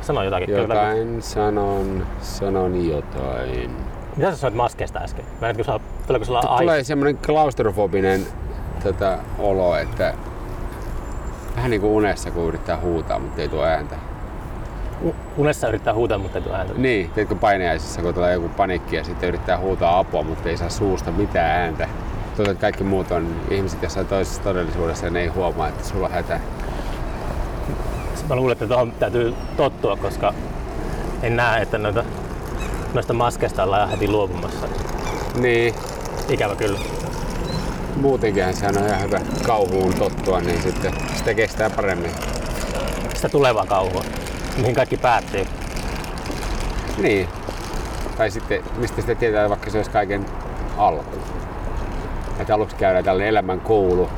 [0.00, 0.50] Sano jotakin.
[0.50, 3.76] Jotain sanon, sanon jotain.
[4.16, 5.24] Mitä sä sanoit maskeesta äsken?
[5.40, 6.58] Mä en tiedä, tuleeko sulla ai...
[6.64, 8.26] Tulee semmoinen klaustrofobinen
[8.82, 10.14] tota, olo, että
[11.56, 13.96] vähän niin kuin unessa, kun yrittää huutaa, mutta ei tuo ääntä.
[15.04, 16.72] U- Unessa yrittää huutaa, mutta ei tule ääntä.
[16.76, 20.68] Niin, teetkö painajaisissa, kun tulee joku panikki ja sitten yrittää huutaa apua, mutta ei saa
[20.68, 21.88] suusta mitään ääntä.
[22.36, 26.06] Tuntuu, että kaikki muut on ihmiset jossain toisessa todellisuudessa ja ne ei huomaa, että sulla
[26.06, 26.40] on hätä.
[28.28, 30.34] Mä luulen, että tuohon täytyy tottua, koska
[31.22, 32.04] en näe, että noita,
[32.94, 34.68] noista maskeista ollaan heti luopumassa.
[35.34, 35.74] Niin,
[36.28, 36.78] Ikävä kyllä.
[37.96, 42.10] muutenkin sehän on ihan hyvä kauhuun tottua, niin sitten sitä kestää paremmin.
[43.14, 44.04] Sitä tulevaa kauhua,
[44.56, 45.46] mihin kaikki päättyy.
[46.98, 47.28] Niin.
[48.16, 50.26] Tai sitten, mistä sitä tietää, vaikka se olisi kaiken
[50.76, 51.18] alku.
[52.38, 54.08] Että aluksi käydään tällainen elämän koulu,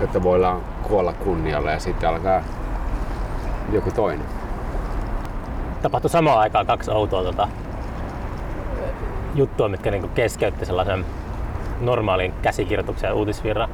[0.00, 2.42] että voidaan kuolla kunnialla ja sitten alkaa
[3.72, 4.26] joku toinen.
[5.82, 7.48] Tapahtui samaan aikaan kaksi outoa tota,
[9.34, 11.04] juttua, mitkä niinku keskeytti sellaisen
[11.80, 13.68] normaalin käsikirjoituksen uutisvirran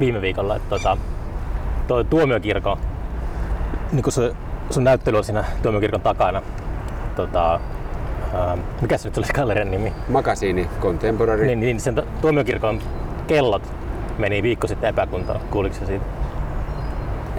[0.00, 0.56] viime viikolla.
[0.56, 0.96] Että tota,
[1.88, 2.78] toi tuomiokirkon,
[3.92, 4.34] niin kun se,
[4.70, 6.42] sun näyttely on siinä tuomiokirkon takana,
[7.16, 7.60] tota,
[8.34, 9.92] ää, mikä se nyt olisi gallerian nimi?
[10.08, 11.46] Makasiini, contemporary.
[11.46, 12.80] Niin, niin sen tu- tuomiokirkon
[13.26, 13.62] kellot
[14.18, 15.40] meni viikko sitten epäkuntoon.
[15.50, 16.04] Kuuliko se siitä?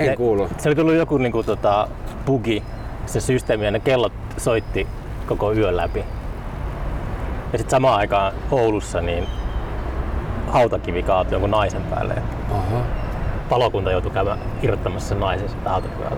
[0.01, 0.49] En ne- kuulu.
[0.57, 1.87] Se oli tullut joku niinku, tota,
[2.25, 2.63] bugi,
[3.05, 4.87] se systeemi, ja ne kellot soitti
[5.27, 5.99] koko yön läpi.
[7.51, 9.27] Ja sitten samaan aikaan Oulussa niin
[10.47, 12.15] hautakivi kaatui jonkun naisen päälle.
[12.51, 12.81] Oho.
[13.49, 16.15] Palokunta joutui käymään irrottamassa sen naisen sitä hautakiveltä.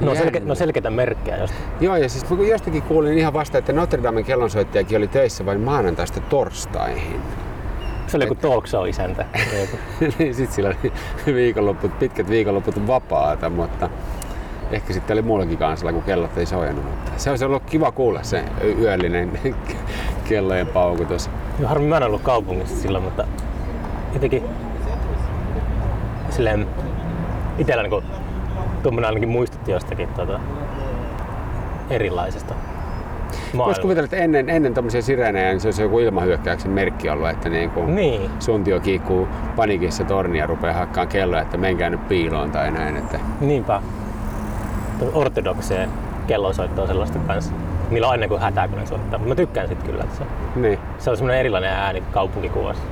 [0.00, 1.56] No, selke, no selkeitä merkkejä josta.
[1.80, 6.20] Joo, ja siis jostakin kuulin ihan vasta, että Notre Damen kellonsoittajakin oli töissä vain maanantaista
[6.20, 7.20] torstaihin.
[8.08, 9.24] Se oli joku talk show isäntä.
[10.18, 10.92] Niin sitten sillä oli
[11.34, 13.90] viikonlopput, pitkät viikonloput vapaata, mutta
[14.70, 16.84] ehkä sitten oli muullakin kansalla, kun kellot ei sojannut.
[16.84, 18.44] Mutta se olisi ollut kiva kuulla se
[18.78, 19.40] yöllinen
[20.28, 21.30] kellojen paukutus.
[21.58, 23.24] Joo, harmi mä en ollut kaupungissa silloin, mutta
[24.14, 24.44] jotenkin
[26.30, 26.66] silleen
[27.58, 28.04] itellä niin
[28.82, 30.40] tuommoinen ainakin muistutti jostakin tuota,
[31.90, 32.54] erilaisesta
[33.56, 37.48] Voisi kuvitella, että ennen, ennen tämmöisiä sireenejä niin se olisi joku ilmahyökkäyksen merkki ollut, että
[37.48, 42.50] niin kuin Niin, suntio kiikkuu panikissa tornia ja rupeaa hakkaan kelloa, että menkää nyt piiloon
[42.50, 42.96] tai näin.
[42.96, 43.82] Että niinpä.
[45.12, 45.90] Ortodokseen
[46.26, 47.52] kellosoitto on sellaista kanssa.
[47.90, 49.18] Niillä on aina kuin hätää, kun ne soittaa.
[49.18, 50.24] Mutta mä tykkään sit kyllä, että se,
[50.56, 50.78] niin.
[50.98, 52.82] se on semmoinen erilainen ääni kaupunkikuvassa.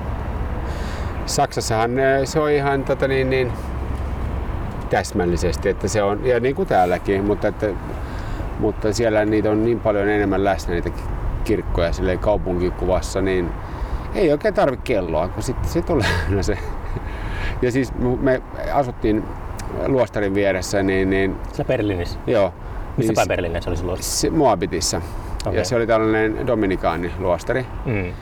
[1.26, 3.52] Saksassahan eh, se on ihan tota niin, niin,
[4.90, 7.66] täsmällisesti, että se on, ja niin kuin täälläkin, mutta, että,
[8.58, 11.02] mutta siellä niitä on niin paljon enemmän läsnä niitä ki-
[11.44, 13.50] kirkkoja silleen kaupunkikuvassa, niin
[14.14, 16.06] ei oikein tarvi kelloa, kun sitten se tulee
[16.40, 16.58] se.
[17.62, 19.22] Ja siis me asuttiin
[19.86, 22.18] luostarin vieressä, niin, niin Sillä Berliinissä.
[22.26, 22.54] joo.
[22.96, 25.00] Missä niin päin Berliinissä se oli se, Moabitissa.
[25.46, 25.58] Okei.
[25.58, 27.66] Ja se oli tällainen dominikaaniluostari.
[27.86, 28.12] Mm.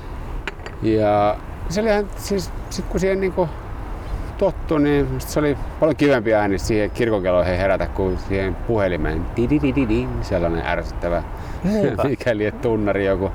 [0.83, 1.37] Ja
[1.69, 3.49] se oli ihan, siis sit kun siihen niinku
[4.39, 9.27] tottu, niin se oli paljon kivempi ääni siihen kirkonkelloihin herätä kuin siihen puhelimeen.
[9.37, 11.23] Dididididin, sellainen ärsyttävä,
[12.09, 13.31] mikäli et tunnari joku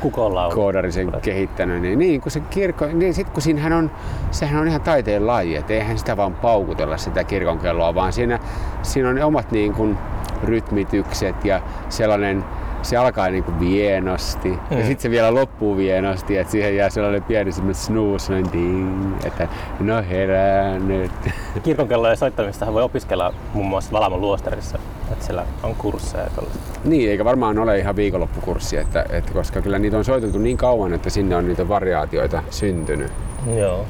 [0.00, 0.52] Kukolla on.
[0.52, 1.82] koodari sen kehittänyt.
[1.82, 3.90] Niin, niin kun se kirkko, niin sit kun siinähän on,
[4.30, 8.38] sehän on ihan taiteen laji, että eihän sitä vaan paukutella sitä kirkonkelloa, vaan siinä,
[8.82, 9.98] siinä on ne omat niin kuin,
[10.44, 12.44] rytmitykset ja sellainen
[12.82, 14.78] se alkaa niin kuin vienosti mm.
[14.78, 19.14] ja sitten se vielä loppuu vienosti, että siihen jää sellainen pieni semmoinen snooze, sellainen ding,
[19.24, 19.48] että
[19.80, 21.12] no herää nyt.
[21.62, 24.78] Kirkonkellojen soittamistahan voi opiskella muun muassa Valamon luostarissa.
[25.12, 26.80] Että siellä on kursseja ja tollaista.
[26.84, 30.92] Niin, eikä varmaan ole ihan viikonloppukurssi, että, että koska kyllä niitä on soiteltu niin kauan,
[30.92, 33.12] että sinne on niitä variaatioita syntynyt.
[33.56, 33.86] Joo.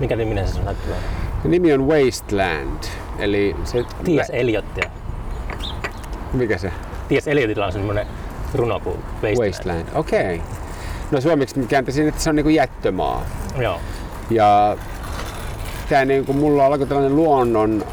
[0.00, 0.64] Mikä niminen se sun?
[1.42, 2.84] Se nimi on Wasteland,
[3.18, 3.82] eli se...
[3.82, 4.30] T.S.
[4.32, 4.90] Eliottia.
[6.32, 6.72] Mikä se?
[7.08, 7.28] T.S.
[7.28, 8.06] Eliotilla on semmoinen
[8.54, 9.36] runo kuin Wasteland.
[9.46, 10.34] Wasteland, okei.
[10.34, 10.46] Okay.
[11.10, 13.22] No suomeksi mä kääntäisin, että se on niinku jättömaa.
[13.58, 13.80] Joo.
[14.30, 14.76] Ja
[15.88, 17.84] tää niinku, mulla alkoi tällainen luonnon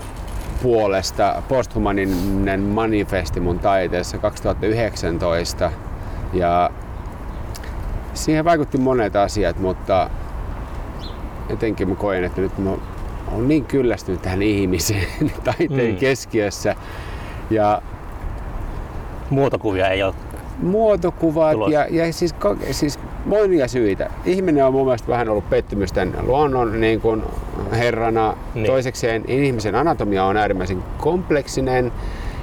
[0.62, 5.72] puolesta posthumaninen manifesti mun taiteessa 2019.
[6.34, 6.70] Ja
[8.14, 10.10] siihen vaikutti monet asiat, mutta
[11.50, 12.70] jotenkin mä koen, että nyt mä
[13.32, 15.06] oon niin kyllästynyt tähän ihmiseen
[15.44, 15.98] taiteen Mm.
[15.98, 16.76] keskiössä.
[17.50, 17.82] Ja
[19.32, 20.14] Muotokuvia ei ole.
[20.64, 21.72] muotokuvat Tulos.
[21.72, 22.36] ja, ja siis,
[22.72, 24.10] siis monia syitä.
[24.26, 27.24] Ihminen on mun mielestä vähän ollut pettymys tämän luonnon niin kuin
[27.72, 28.34] herrana.
[28.56, 28.66] Niin.
[28.66, 31.92] Toisekseen ihmisen anatomia on äärimmäisen kompleksinen.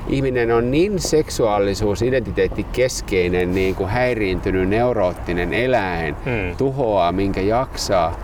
[0.09, 6.57] Ihminen on niin seksuaalisuus, identiteetti keskeinen, niin kuin häiriintynyt, neuroottinen eläin, Mm.
[6.57, 8.17] tuhoaa minkä jaksaa.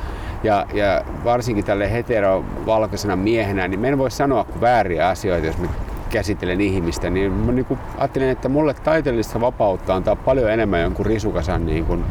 [0.42, 5.58] Ja, ja varsinkin tälle heterovalkoisena miehenä, niin me en voi sanoa kuin vääriä asioita, jos
[5.58, 5.68] me
[6.14, 11.06] käsittelen ihmistä, niin mä niin kuin ajattelin, että mulle taiteellista vapautta antaa paljon enemmän jonkun
[11.06, 12.04] risukasan niin kuin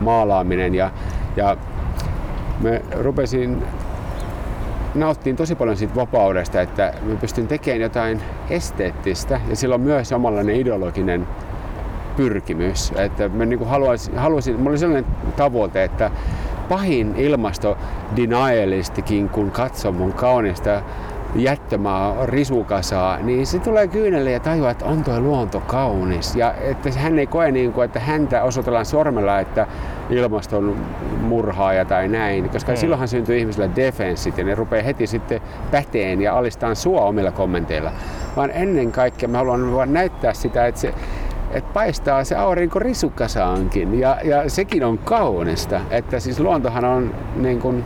[0.00, 0.74] maalaaminen.
[0.74, 0.90] Ja,
[1.36, 1.56] ja
[2.60, 2.70] mä
[3.02, 3.62] rupesin
[4.94, 8.20] nauttiin tosi paljon siitä vapaudesta, että mä pystyn tekemään jotain
[8.50, 11.26] esteettistä ja sillä on myös omanlainen ideologinen
[12.16, 12.92] pyrkimys.
[12.96, 16.10] Että mä niin haluaisin, haluaisin, mulla oli sellainen tavoite, että
[16.68, 20.82] pahin ilmastodenialistikin, kun katsoo mun kaunista
[21.34, 26.36] jättömaa risukasaa, niin se tulee kyynelle ja tajuaa, että on tuo luonto kaunis.
[26.36, 29.66] Ja että hän ei koe niin kuin, että häntä osoitellaan sormella, että
[30.10, 30.76] ilmaston
[31.20, 32.76] murhaaja tai näin, koska mm.
[32.76, 35.40] silloinhan syntyy ihmisillä defenssit ja ne rupeaa heti sitten
[35.70, 37.92] päteen ja alistaan sua omilla kommenteilla.
[38.36, 40.94] Vaan ennen kaikkea mä haluan vaan näyttää sitä, että se
[41.50, 45.80] että paistaa se aurinko risukasaankin ja, ja sekin on kaunista.
[45.90, 47.84] Että siis luontohan on niin kuin,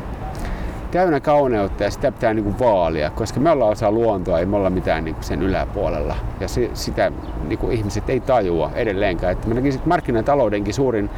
[0.95, 4.57] täynnä kauneutta ja sitä pitää niin kuin vaalia, koska me ollaan osa luontoa, ei me
[4.57, 6.17] olla mitään niin kuin sen yläpuolella.
[6.41, 7.13] Ja se, sitä
[7.49, 9.33] niin kuin ihmiset ei tajua edelleenkään.
[9.33, 11.11] Että mä näkisin, että markkinataloudenkin suurin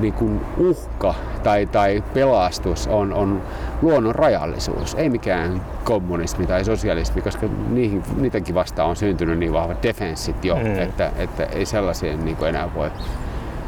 [0.00, 3.42] niin kuin uhka tai, tai pelastus on, on
[3.82, 9.82] luonnon rajallisuus, ei mikään kommunismi tai sosialismi, koska niihin, niitäkin vastaan on syntynyt niin vahvat
[9.82, 10.78] defenssit jo, mm.
[10.78, 12.90] että, että ei sellaisia niin kuin enää voi.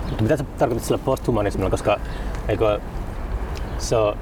[0.08, 2.00] Mutta mitä sä tarkoitat sillä posthumanismilla, koska
[2.48, 2.80] eikö
[3.78, 4.16] se on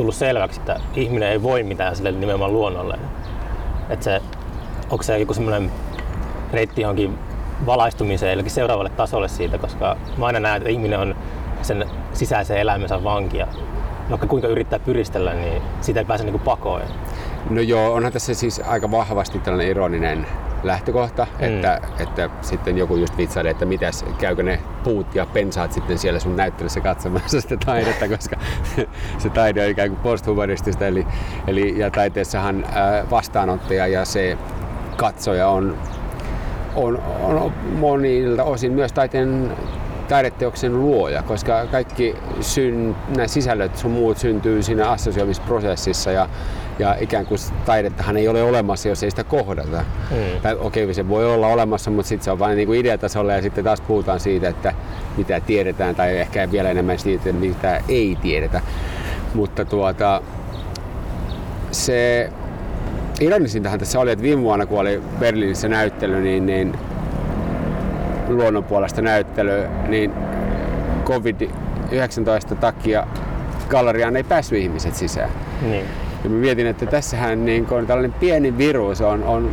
[0.00, 2.98] tullut selväksi, että ihminen ei voi mitään sille nimenomaan luonnolle.
[3.90, 4.22] Että se,
[4.90, 5.72] onko se joku semmoinen
[6.52, 7.18] reitti johonkin
[7.66, 11.16] valaistumiseen jollekin seuraavalle tasolle siitä, koska mä aina näen, että ihminen on
[11.62, 13.46] sen sisäisen elämänsä vankia.
[14.10, 16.82] Vaikka kuinka yrittää pyristellä, niin siitä ei pääse niin pakoon.
[17.50, 20.26] No joo, onhan tässä siis aika vahvasti tällainen ironinen
[20.62, 21.46] lähtökohta, mm.
[21.46, 26.20] että, että sitten joku just vitsailee, että mitäs, käykö ne puut ja pensaat sitten siellä
[26.20, 28.36] sun näyttelyssä katsomassa sitä taidetta, koska
[29.18, 31.06] se taide on ikään kuin posthumanistista, eli,
[31.46, 32.66] eli ja taiteessahan
[33.10, 34.38] vastaanottaja ja se
[34.96, 35.78] katsoja on
[36.76, 39.50] on, on monilta osin myös taiteen
[40.08, 46.28] taideteoksen luoja, koska kaikki syn, nämä sisällöt sun muut syntyy siinä assosioimisprosessissa ja,
[46.80, 49.84] ja ikään kuin taidettahan ei ole olemassa, jos ei sitä kohdata.
[50.10, 50.40] Mm.
[50.42, 53.32] Tai okei, okay, se voi olla olemassa, mutta sitten se on vain niin kuin ideatasolla
[53.32, 54.74] ja sitten taas puhutaan siitä, että
[55.16, 58.60] mitä tiedetään tai ehkä vielä enemmän siitä, mitä ei tiedetä.
[59.34, 60.22] Mutta tuota,
[61.70, 62.30] se
[63.20, 66.74] ironisintahan tässä oli, että viime vuonna kun oli Berliinissä näyttely, niin, niin
[68.28, 70.12] luonnon puolesta näyttely, niin
[71.04, 73.06] COVID-19 takia
[73.68, 75.30] galleriaan ei päässyt ihmiset sisään.
[75.62, 75.86] Niin.
[76.24, 79.50] Ja mä mietin, että tässähän niin kun tällainen pieni virus on, on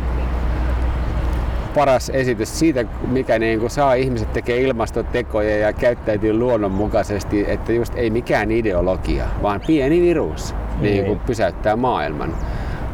[1.74, 7.92] paras esitys siitä, mikä niin kuin saa ihmiset tekee ilmastotekoja ja käyttäytyy luonnonmukaisesti, että just
[7.96, 11.04] ei mikään ideologia, vaan pieni virus niin.
[11.04, 12.34] Niin pysäyttää maailman.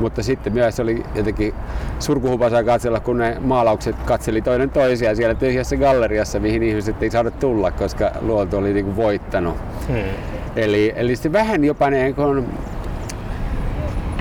[0.01, 1.55] Mutta sitten myös oli jotenkin
[1.99, 7.31] surkuhupasaa katsella, kun ne maalaukset katseli toinen toisiaan siellä tyhjässä galleriassa, mihin ihmiset ei saada
[7.31, 9.57] tulla, koska luonto oli niin kuin voittanut.
[9.89, 9.97] Hmm.
[10.57, 12.47] Eli, eli sitten vähän jopa niin kuin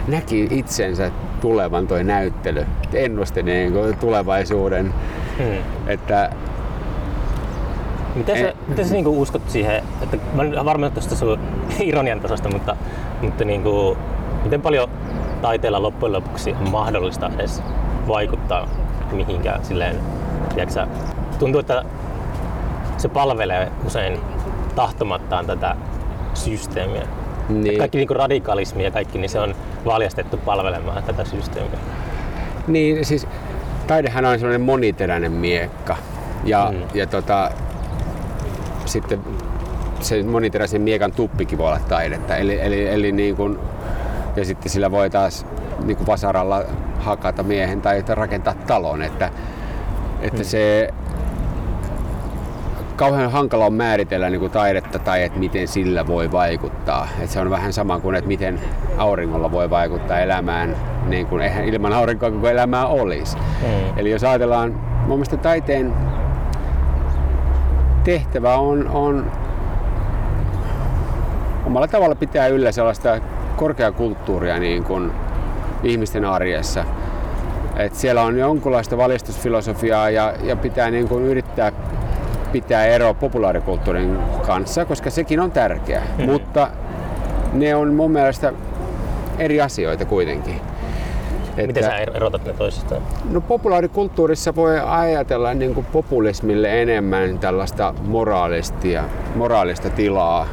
[0.07, 1.11] näki itsensä
[1.41, 4.93] tulevan toi näyttely, ennusti niin kuin tulevaisuuden.
[5.37, 5.87] Hmm.
[5.87, 6.29] Että
[8.15, 11.39] Miten sä, miten sä niinku uskot siihen, että mä varmaan tuosta sun
[11.79, 12.75] ironian tasosta, mutta,
[13.21, 13.97] mutta niinku,
[14.43, 14.89] miten paljon
[15.41, 17.63] taiteella loppujen lopuksi on mahdollista edes
[18.07, 18.67] vaikuttaa
[19.11, 19.95] mihinkään silleen,
[20.55, 20.87] tiedätkö,
[21.39, 21.85] tuntuu, että
[22.97, 24.19] se palvelee usein
[24.75, 25.75] tahtomattaan tätä
[26.33, 27.07] systeemiä.
[27.49, 27.77] Niin.
[27.77, 31.79] Kaikki niin radikalismi ja kaikki, niin se on valjastettu palvelemaan tätä systeemiä.
[32.67, 33.27] Niin, siis
[33.87, 35.97] taidehan on sellainen moniteräinen miekka.
[36.43, 36.81] Ja, mm.
[36.93, 37.51] ja tota,
[38.85, 39.19] sitten
[40.01, 42.35] se moniteräisen miekan tuppikin voi olla taidetta.
[42.35, 43.59] Eli, eli, eli niin kuin
[44.35, 45.45] ja sitten sillä voi taas
[45.83, 46.63] niin kuin vasaralla
[46.99, 49.01] hakata miehen tai rakentaa talon.
[49.01, 49.31] Että,
[50.21, 50.45] että hmm.
[50.45, 50.89] se
[52.95, 57.07] kauhean hankala on määritellä niin kuin taidetta tai että miten sillä voi vaikuttaa.
[57.19, 58.59] että se on vähän sama kuin, että miten
[58.97, 60.75] auringolla voi vaikuttaa elämään,
[61.07, 63.37] niin kuin eihän ilman aurinkoa koko elämää olisi.
[63.37, 63.97] Hmm.
[63.97, 64.73] Eli jos ajatellaan,
[65.07, 65.93] mun mielestä taiteen
[68.03, 69.31] tehtävä on, on
[71.65, 73.19] omalla tavalla pitää yllä sellaista
[73.55, 75.11] korkeakulttuuria niin kuin
[75.83, 76.85] ihmisten arjessa.
[77.75, 81.71] Et siellä on jonkunlaista valistusfilosofiaa ja, ja pitää niin kuin yrittää
[82.53, 86.01] pitää eroa populaarikulttuurin kanssa, koska sekin on tärkeä.
[86.17, 86.25] Mm.
[86.25, 86.67] Mutta
[87.53, 88.53] ne on mun mielestä
[89.39, 90.61] eri asioita kuitenkin.
[91.57, 93.01] Että, Miten sä erotat ne toisistaan?
[93.29, 99.03] No populaarikulttuurissa voi ajatella niin kuin populismille enemmän tällaista moraalistia,
[99.35, 100.47] moraalista tilaa.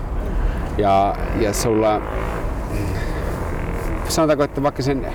[0.79, 2.03] Ja, ja sulla
[4.09, 5.07] sanotaanko, että vaikka sen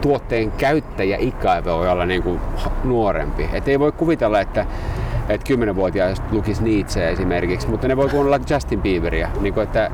[0.00, 2.40] tuotteen käyttäjäikä voi olla niin kuin
[2.84, 3.48] nuorempi.
[3.52, 4.66] Et ei voi kuvitella, että
[5.28, 9.28] että kymmenenvuotiaista lukisi Nietzsche esimerkiksi, mutta ne voi kuunnella Justin Bieberia.
[9.40, 9.90] Niin kuin, että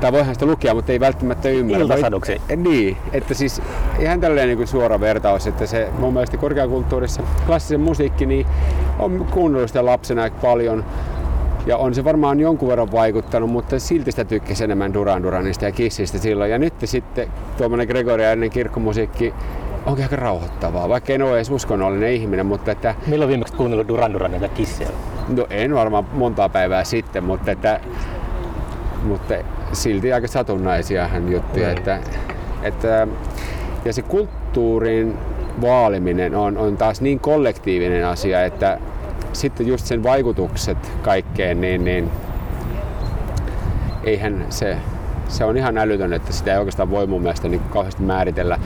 [0.00, 1.82] tai voihan sitä lukea, mutta ei välttämättä ymmärrä.
[1.82, 2.40] Iltasaduksi.
[2.56, 3.62] Niin, että siis
[3.98, 8.46] ihan tällainen niin kuin suora vertaus, että se mun mielestä korkeakulttuurissa klassisen musiikki, niin
[8.98, 10.84] on kuunnellut sitä lapsena aika paljon.
[11.66, 15.72] Ja on se varmaan jonkun verran vaikuttanut, mutta silti sitä tykkäsi enemmän Duran Duranista ja
[15.72, 16.50] Kissistä silloin.
[16.50, 17.28] Ja nyt sitten
[17.58, 19.34] tuommoinen Gregoriainen kirkkomusiikki
[19.86, 22.94] onkin aika rauhoittavaa, vaikka en ole edes uskonnollinen ihminen, mutta että...
[23.06, 24.88] Milloin viimeksi kuunnellut Duran Duranin ja Kissia?
[25.28, 27.80] No en varmaan montaa päivää sitten, mutta että,
[29.02, 29.34] mutta
[29.72, 31.66] silti aika satunnaisia hän juttuja.
[31.66, 31.76] Mm.
[31.76, 32.00] Että,
[32.62, 33.08] että,
[33.84, 35.18] ja se kulttuurin
[35.60, 38.78] vaaliminen on, on taas niin kollektiivinen asia, että
[39.32, 42.10] sitten just sen vaikutukset kaikkeen, niin, niin
[44.04, 44.76] eihän se,
[45.28, 48.58] se on ihan älytön, että sitä ei oikeastaan voi mun mielestä niin kauheasti määritellä,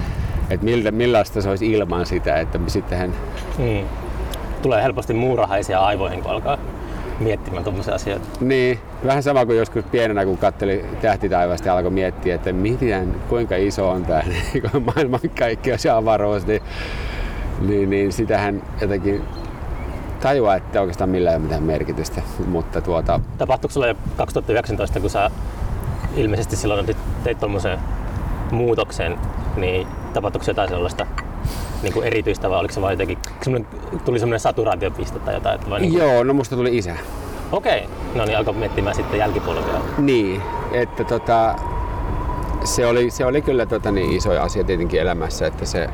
[0.51, 3.15] että miltä, millaista se olisi ilman sitä, että sittenhän...
[3.59, 3.87] Mm.
[4.63, 6.59] Tulee helposti muurahaisia aivoihin, kun alkaa
[7.21, 8.27] miettimään tuommoisia asioita.
[8.41, 13.57] Niin, vähän sama kuin joskus pienenä, kun katteli tähtitaivasta ja alkoi miettiä, että miten, kuinka
[13.57, 16.63] iso on tämä niin maailman kaikkeus ja avaruus, niin,
[17.61, 19.23] niin, niin sitähän jotenkin
[20.21, 22.23] tajua, että oikeastaan millään ei ole mitään merkitystä.
[22.47, 23.21] Mutta tuota...
[23.39, 25.31] Tapahtuiko sulla jo 2019, kun sä
[26.17, 27.79] ilmeisesti silloin teit tuommoisen
[28.55, 29.19] muutoksen,
[29.57, 31.07] niin tapahtuiko jotain sellaista
[31.83, 33.69] niin kuin erityistä vai oliko se vain jotenkin, semmoinen,
[34.05, 35.61] tuli semmoinen saturaatiopiste tai jotain?
[35.71, 36.03] Vai niin kuin...
[36.03, 36.97] Joo, no musta tuli isä.
[37.53, 37.89] Okei, okay.
[38.15, 39.81] no niin alkoi miettimään sitten jälkipolvia.
[39.99, 40.43] Niin,
[40.73, 41.55] että tota,
[42.65, 45.89] se oli, se oli kyllä tota, niin iso asia tietenkin elämässä, että se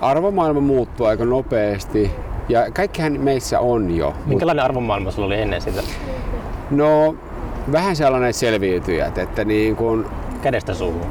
[0.00, 2.10] arvomaailma muuttuu aika nopeasti
[2.48, 4.14] ja kaikkihan meissä on jo.
[4.26, 5.82] Minkälainen arvomaailma sulla oli ennen sitä?
[6.70, 7.16] No,
[7.72, 10.06] vähän sellainen selviytyjät, että niin kuin...
[10.42, 11.06] Kädestä suuhun?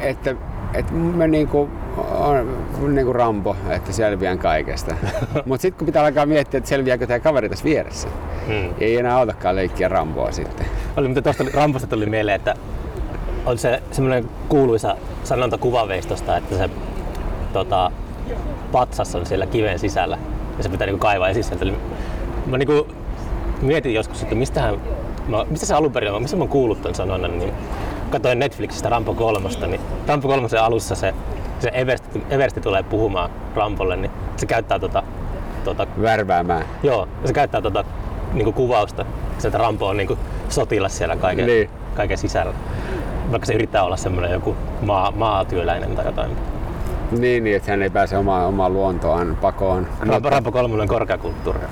[0.00, 0.34] Että,
[0.74, 1.70] että mä niin kuin
[2.80, 4.94] on niin kuin Rambo, että selviän kaikesta.
[5.46, 8.08] Mutta sitten kun pitää alkaa miettiä, että selviääkö tämä kaveri tässä vieressä,
[8.46, 8.74] hmm.
[8.80, 10.66] ei enää autakaan leikkiä Ramboa sitten.
[10.96, 12.54] Oli, mutta tuosta Rambosta tuli mieleen, että
[13.46, 16.70] on se semmoinen kuuluisa sanonta kuvaveistosta, että se
[17.52, 17.92] tota,
[18.72, 20.18] patsas on siellä kiven sisällä
[20.56, 21.74] ja se pitää niinku kaivaa esiin Eli
[22.46, 22.86] mä niinku
[23.62, 24.80] mietin joskus, että mistähän,
[25.28, 27.52] mä, mistä se alun perin on, missä mä oon kuullut ton sanonnan, niin
[28.12, 31.14] katsoin Netflixistä Rampo 3, niin Rampo 3 alussa se
[31.62, 35.02] se Eversti, Eversti tulee puhumaan Rampolle, niin se käyttää tota,
[35.64, 36.64] tota Värväämään.
[36.82, 37.84] Joo, se käyttää tota
[38.32, 39.06] niinku kuvausta.
[39.38, 41.70] Se, että Rampo on niinku sotilas siellä kaiken, niin.
[41.94, 42.54] kaiken sisällä.
[43.30, 46.36] Vaikka se yrittää olla semmoinen joku maa, maatyöläinen tai jotain.
[47.10, 49.86] Niin, niin, että hän ei pääse omaan, omaan luontoon pakoon.
[50.00, 51.68] Rampo, Rampo kolmonen korkeakulttuuria.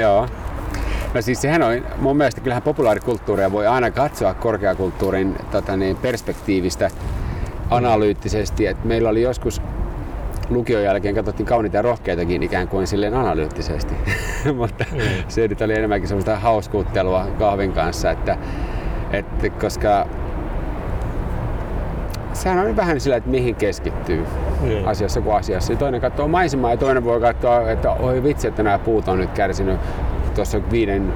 [0.00, 0.26] Joo.
[1.14, 6.90] No siis sehän on, mun mielestä kyllähän populaarikulttuuria voi aina katsoa korkeakulttuurin tota niin, perspektiivistä
[7.70, 8.66] analyyttisesti.
[8.66, 9.62] Et meillä oli joskus
[10.50, 13.94] lukion jälkeen katsottiin kauniita ja rohkeitakin ikään kuin silleen analyyttisesti.
[14.56, 15.00] Mutta mm.
[15.28, 18.38] se nyt oli enemmänkin semmoista hauskuuttelua kahvin kanssa, että,
[19.12, 20.06] että koska
[22.32, 24.26] sehän on vähän sillä, että mihin keskittyy
[24.60, 24.86] mm.
[24.88, 25.72] asiassa kuin asiassa.
[25.72, 29.18] Ja toinen katsoo maisemaa ja toinen voi katsoa, että oi vitsi, että nämä puut on
[29.18, 29.80] nyt kärsinyt
[30.34, 31.12] tuossa viiden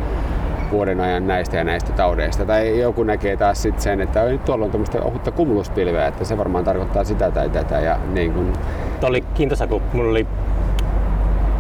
[0.73, 2.45] vuoden ajan näistä ja näistä taudeista.
[2.45, 6.39] Tai joku näkee taas sit sen, että nyt tuolla on tämmöistä ohutta kumuluspilveä, että se
[6.39, 7.81] varmaan tarkoittaa sitä tai tätä.
[7.81, 8.53] Ja niin kun...
[9.01, 10.27] Tuo oli kiintoisa, kun mulla oli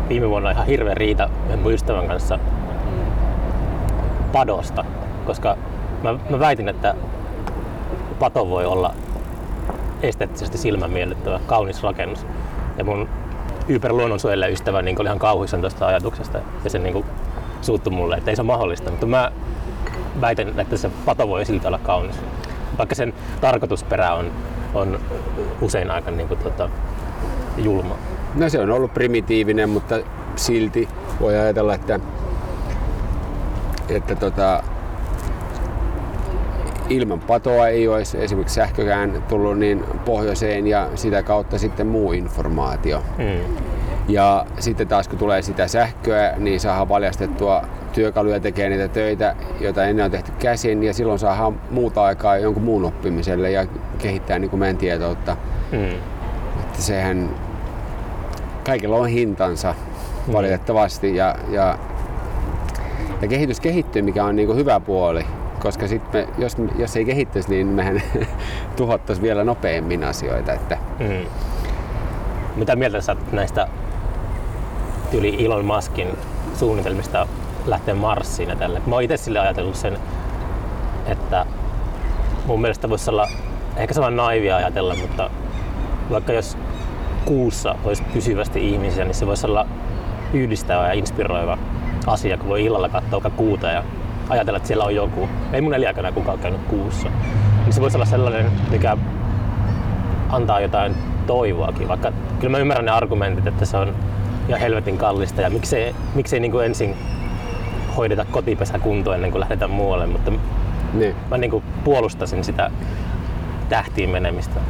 [0.08, 1.30] viime vuonna ihan hirveä riita
[1.62, 2.38] mun ystävän kanssa
[4.32, 4.84] padosta,
[5.26, 5.56] koska
[6.02, 6.94] mä, mä väitin, että
[8.18, 8.94] pato voi olla
[10.02, 12.26] esteettisesti silmän miellyttävä, kaunis rakennus.
[12.78, 13.08] Ja mun
[13.68, 13.92] Yper
[14.50, 17.04] ystävä niin oli ihan kauhuissaan tuosta ajatuksesta ja se niin
[17.62, 18.90] suuttu mulle, että ei se ole mahdollista.
[18.90, 19.32] Mutta mä
[20.20, 22.16] väitän, että se pato voi silti olla kaunis.
[22.78, 24.30] Vaikka sen tarkoitusperä on,
[24.74, 25.00] on
[25.60, 26.70] usein aika niin kuin, tota,
[27.56, 27.96] julma.
[28.34, 29.98] No se on ollut primitiivinen, mutta
[30.36, 30.88] silti
[31.20, 32.00] voi ajatella, että,
[33.88, 34.62] että tota,
[36.88, 43.02] ilman patoa ei olisi esimerkiksi sähkökään tullut niin pohjoiseen ja sitä kautta sitten muu informaatio.
[43.18, 43.56] Mm.
[44.08, 47.62] Ja sitten taas kun tulee sitä sähköä, niin saadaan valjastettua
[47.92, 52.62] työkaluja tekee niitä töitä, joita ennen on tehty käsin, ja silloin saadaan muuta aikaa jonkun
[52.62, 53.66] muun oppimiselle ja
[53.98, 55.36] kehittää niin kuin meidän tietoutta.
[55.72, 55.94] Mm.
[56.60, 57.30] Että sehän,
[58.66, 59.74] kaikilla on hintansa
[60.26, 60.32] mm.
[60.32, 61.78] valitettavasti, ja, ja,
[63.22, 65.26] ja kehitys kehittyy, mikä on niin kuin hyvä puoli,
[65.62, 68.02] koska sit me, jos, jos ei kehittyisi, niin mehän
[68.76, 70.52] tuhottaisiin vielä nopeammin asioita.
[70.52, 70.78] Että...
[70.98, 71.26] Mm.
[72.56, 73.68] Mitä mieltä sä näistä
[75.12, 76.08] yli Elon Muskin
[76.54, 77.26] suunnitelmista
[77.66, 78.82] lähteä Marsiin ja tälle.
[78.86, 79.98] Mä oon itse sille ajatellut sen,
[81.06, 81.46] että
[82.46, 83.28] mun mielestä voisi olla
[83.76, 85.30] ehkä sellainen naivia ajatella, mutta
[86.10, 86.56] vaikka jos
[87.24, 89.66] kuussa olisi pysyvästi ihmisiä, niin se voisi olla
[90.32, 91.58] yhdistävä ja inspiroiva
[92.06, 93.84] asia, kun voi illalla katsoa kuuta ja
[94.28, 95.28] ajatella, että siellä on joku.
[95.52, 97.08] Ei mun eliaikana kukaan käynyt kuussa.
[97.64, 98.96] Niin se voisi olla sellainen, mikä
[100.28, 100.94] antaa jotain
[101.26, 103.94] toivoakin, vaikka kyllä mä ymmärrän ne argumentit, että se on
[104.48, 106.94] ja helvetin kallista ja miksei, miksei niin kuin ensin
[107.96, 110.32] hoideta kotipesä kuntoon ennen kuin lähdetään muualle, mutta
[110.94, 111.14] niin.
[111.30, 112.70] mä niin kuin puolustasin sitä
[113.68, 114.60] tähtiin menemistä.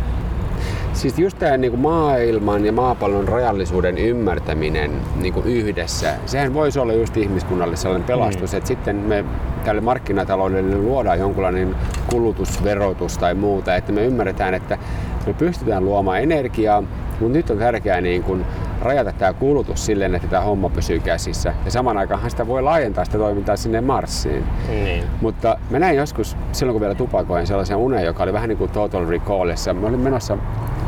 [0.92, 6.92] Siis just tämä niin maailman ja maapallon rajallisuuden ymmärtäminen niin kuin yhdessä, sehän voisi olla
[6.92, 8.58] just ihmiskunnalle sellainen pelastus, mm.
[8.58, 9.24] että sitten me
[9.64, 11.76] tälle markkinataloudelle luodaan jonkunlainen
[12.10, 14.78] kulutusverotus tai muuta, että me ymmärretään, että
[15.26, 18.44] me pystytään luomaan energiaa, mutta nyt on tärkeää niin kuin
[18.88, 21.54] rajata tämä kulutus silleen, että tämä homma pysyy käsissä.
[21.64, 24.44] Ja saman aikaan sitä voi laajentaa sitä toimintaa sinne Marsiin.
[24.68, 25.04] Niin.
[25.20, 28.70] Mutta mä näin joskus, silloin kun vielä tupakoin, sellaisen unen, joka oli vähän niin kuin
[28.70, 29.74] Total Recallissa.
[29.74, 30.38] Mä olin menossa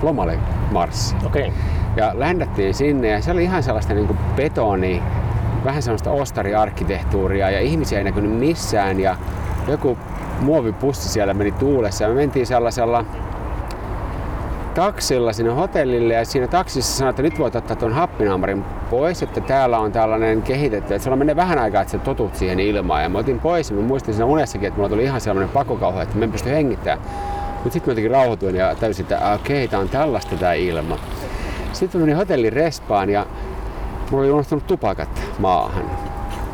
[0.03, 0.39] lomalle
[0.71, 1.27] Marsiin.
[1.27, 1.51] Okay.
[1.97, 5.03] Ja ländättiin sinne ja se oli ihan sellaista niin kuin betoni,
[5.65, 9.17] vähän sellaista ostariarkkitehtuuria ja ihmisiä ei näkynyt missään ja
[9.69, 9.99] joku
[10.41, 13.05] muovipussi siellä meni tuulessa ja me mentiin sellaisella
[14.75, 19.41] taksilla sinne hotellille ja siinä taksissa sanoi, että nyt voit ottaa tuon happinaamarin pois, että
[19.41, 23.03] täällä on tällainen kehitetty, että sulla menee vähän aikaa, että sä totut siihen ilmaan.
[23.03, 25.99] Ja mä otin pois ja mä muistin siinä unessakin, että mulla tuli ihan sellainen pakokauhu,
[25.99, 27.01] että mä en pysty hengittämään.
[27.55, 30.99] Mutta sitten mä jotenkin rauhoituin ja täysin, että okei, okay, tää on tällaista tää ilma.
[31.73, 33.27] Sitten mä menin hotellin respaan ja
[34.11, 35.85] mulla oli unohtunut tupakat maahan.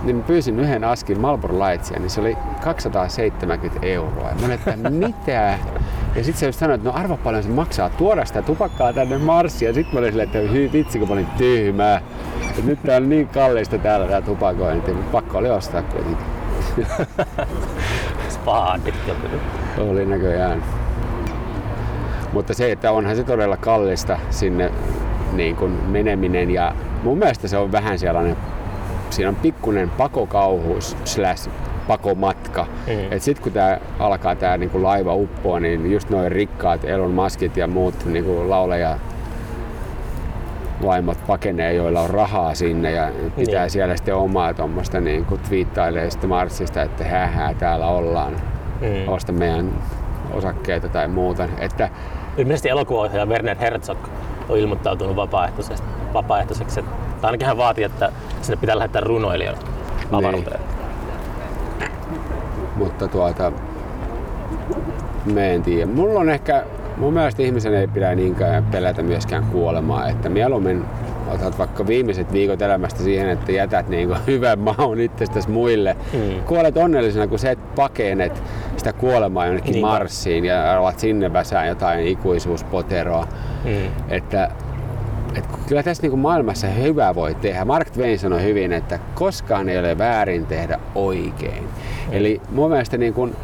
[0.03, 4.29] Niin mä pyysin yhden askin Marlboro Lightsia, niin se oli 270 euroa.
[4.29, 5.59] Ja mä olin, että mitä?
[6.17, 9.19] Ja sitten se just sanoi, että no arva paljon se maksaa tuoda sitä tupakkaa tänne
[9.19, 9.67] Marsiin.
[9.67, 12.01] Ja sitten mä olin silleen, että hyi vitsi kun mä olin tyhmää.
[12.59, 14.93] Et nyt tää on niin kallista täällä tää tupakointi.
[15.13, 16.27] Pakko oli ostaa kuitenkin.
[18.29, 18.95] Spaadit
[19.79, 20.65] Oli näköjään.
[22.33, 24.73] Mutta se, että onhan se todella kallista sinne
[25.33, 28.37] niin kuin meneminen ja mun mielestä se on vähän sellainen,
[29.11, 31.51] siinä on pikkunen pakokauhuus slash
[31.89, 32.67] pakomatka.
[32.87, 33.13] Mm.
[33.13, 37.57] Et sit kun tää alkaa tää niinku laiva uppoa, niin just noin rikkaat Elon Muskit
[37.57, 38.99] ja muut niinku lauleja
[40.83, 43.71] vaimot pakenee, joilla on rahaa sinne ja pitää niin.
[43.71, 48.33] siellä sitten omaa tuommoista niin kuin twiittailee sitten Marsista, että hähää täällä ollaan,
[48.81, 49.09] mm.
[49.09, 49.71] osta meidän
[50.33, 51.49] osakkeita tai muuta.
[51.59, 51.89] Että,
[52.37, 53.99] Ilmeisesti elokuvaohjaaja Werner Herzog
[54.49, 55.83] on ilmoittautunut vapaaehtoiseksi,
[56.15, 56.83] vapaaehtoiseksi
[57.21, 59.57] tai ainakin hän vaatii, että sinne pitää lähettää runoilijan
[60.13, 60.61] avaruuteen.
[60.61, 60.76] Niin
[62.77, 63.53] mutta tuota,
[65.25, 65.87] me en tiedä.
[65.87, 66.65] Mulla on ehkä,
[66.97, 70.85] mun mielestä ihmisen ei pidä niinkään pelätä myöskään kuolemaa, että mieluummin
[71.35, 75.97] otat vaikka viimeiset viikot elämästä siihen, että jätät niin kuin hyvän maun itsestäsi muille.
[76.13, 76.45] Mm.
[76.45, 78.43] Kuolet onnellisena, kun se et pakenet
[78.77, 79.87] sitä kuolemaa jonnekin niin.
[79.87, 83.29] Marsiin ja alat sinne väsään jotain ikuisuuspoteroa.
[83.65, 83.91] Mm.
[84.09, 84.66] Että et
[85.69, 87.65] kyllä tässä niin kuin maailmassa hyvää voi tehdä.
[87.65, 91.69] Mark Twain sanoi hyvin, että koskaan ei ole väärin tehdä oikein.
[92.11, 93.37] Eli mun mielestä niin kuin,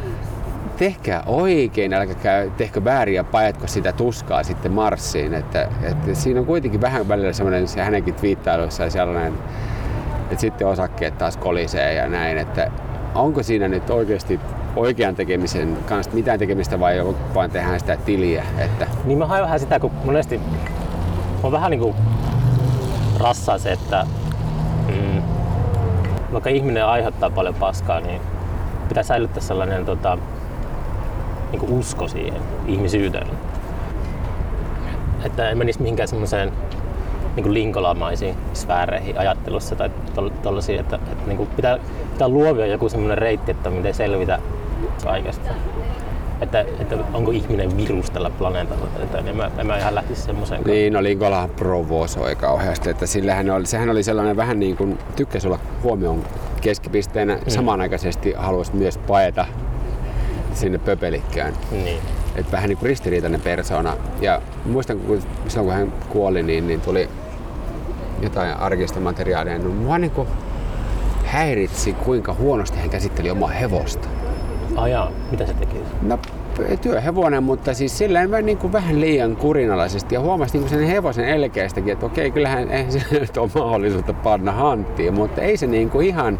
[0.77, 5.33] tehkää oikein, älkää tehkö väärin ja pajatko sitä tuskaa sitten Marsiin.
[5.33, 9.33] Että, että siinä on kuitenkin vähän välillä semmoinen se hänenkin twiittailussa sellainen,
[10.23, 12.71] että sitten osakkeet taas kolisee ja näin, että
[13.15, 14.39] onko siinä nyt oikeasti
[14.75, 18.43] oikean tekemisen kanssa mitään tekemistä vai vain tehdään sitä tiliä?
[18.57, 18.87] Että...
[19.05, 20.39] Niin mä haen vähän sitä, kun monesti
[21.43, 22.12] on vähän niinku rassaa
[23.57, 24.05] se, että
[24.87, 25.21] mm,
[26.33, 28.21] vaikka ihminen aiheuttaa paljon paskaa, niin
[28.89, 30.17] pitää säilyttää sellainen tota,
[31.51, 33.27] niinku usko siihen ihmisyyteen.
[35.23, 36.51] Että ei menisi mihinkään semmoiseen
[37.35, 39.89] niin linkolamaisiin sfääreihin ajattelussa tai
[40.43, 41.77] tollaisiin, että, että niin pitää,
[42.11, 44.39] pitää luovia joku semmoinen reitti, että miten selvitä
[45.03, 45.49] kaikesta
[46.43, 48.87] että, että onko ihminen virus tällä planeetalla.
[49.03, 50.61] Että en mä, en mä ihan lähtisi semmoiseen.
[50.63, 52.89] Niin, no Linkola provosoi kauheasti.
[52.89, 56.23] Että sillähän oli, sehän oli sellainen vähän niin kuin tykkäsi olla huomioon
[56.61, 57.35] keskipisteenä.
[57.35, 57.41] Mm.
[57.47, 59.45] Samanaikaisesti haluaisi myös paeta
[60.53, 61.53] sinne pöpelikkään.
[61.71, 61.99] Niin.
[62.35, 63.97] Et vähän niin kuin ristiriitainen persona.
[64.21, 67.09] Ja muistan, kun silloin kun hän kuoli, niin, niin tuli
[68.21, 69.57] jotain arkista materiaalia.
[69.57, 70.27] No, mua niin kuin
[71.25, 74.07] häiritsi, kuinka huonosti hän käsitteli omaa hevosta.
[74.75, 75.77] Ajaa, mitä se teki?
[76.01, 76.19] No
[76.81, 81.25] työhevonen, mutta siis silleen vähän, niin kuin vähän liian kurinalaisesti ja huomasi niin sen hevosen
[81.25, 85.89] elkeästäkin, että okei, kyllähän ei se nyt ole mahdollisuutta panna hanttiin, mutta ei se niin
[85.89, 86.39] kuin ihan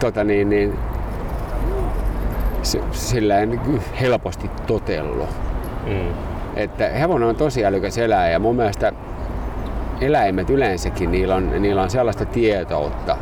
[0.00, 0.78] tota niin, niin,
[2.92, 3.60] silleen
[4.00, 5.26] helposti totellu.
[5.86, 6.14] Mm.
[6.56, 8.92] Että hevonen on tosi älykäs eläin ja mun mielestä
[10.00, 13.16] eläimet yleensäkin, niillä on, niillä on sellaista tietoutta,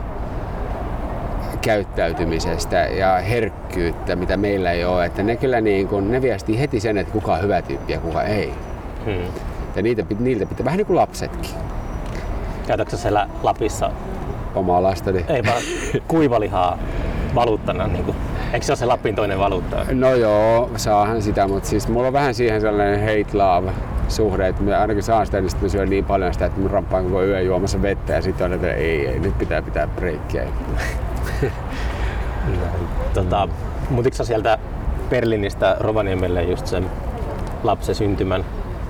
[1.66, 5.07] käyttäytymisestä ja herkkyyttä, mitä meillä ei ole.
[5.07, 8.00] Että ne kyllä niin kuin, ne viestii heti sen, että kuka on hyvä tyyppi ja
[8.00, 8.52] kuka ei.
[9.05, 9.33] Hmm.
[9.76, 11.50] Ja niitä, niiltä pitää, vähän niin kuin lapsetkin.
[12.66, 13.90] Käytätkö siellä Lapissa,
[14.55, 15.24] Omaa lastani.
[15.29, 15.62] ei vaan
[16.09, 16.79] kuivalihaa
[17.35, 17.87] valuuttana?
[17.87, 18.16] Niin kuin,
[18.52, 19.76] eikö se ole se Lapin toinen valuutta?
[19.92, 23.70] No joo, saahan sitä, mutta siis mulla on vähän siihen sellainen hate-love
[24.09, 26.68] suhde, että mä ainakin saan sitä, niin sitten mä syön niin paljon sitä, että mä
[26.68, 30.44] rampaan koko yön juomassa vettä ja sitten on, että ei, ei, nyt pitää pitää breikkiä.
[33.14, 33.48] Tota,
[33.90, 34.58] muutitko sä sieltä
[35.10, 36.90] Berliinistä Rovaniemelle just sen
[37.62, 38.44] lapsen syntymän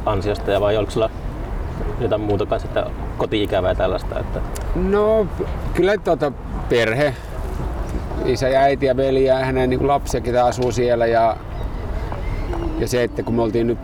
[0.07, 1.11] ansiosta ja vai oliko sulla
[2.01, 2.87] jotain muuta kanssa, että
[3.18, 4.20] koti-ikävää tällaista?
[4.20, 4.40] Että...
[4.75, 5.27] No
[5.75, 6.33] kyllä tuota
[6.68, 7.14] perhe,
[8.25, 11.37] isä ja äiti ja veli ja hänen niin lapsiakin asuu siellä ja,
[12.79, 13.79] ja se, että kun me oltiin nyt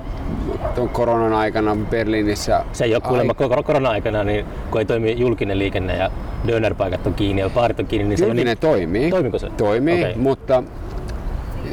[0.75, 2.65] tuon koronan aikana Berliinissä.
[2.73, 6.11] Se ei ole kuulemma kor- korona-aikana, niin kun ei toimi julkinen liikenne ja
[6.47, 8.59] dönerpaikat on kiinni ja baarit on kiinni, niin se on Julkinen niin...
[8.59, 9.11] toimii.
[9.11, 9.51] Toimiko se?
[9.57, 10.17] Toimii, Okei.
[10.17, 10.63] mutta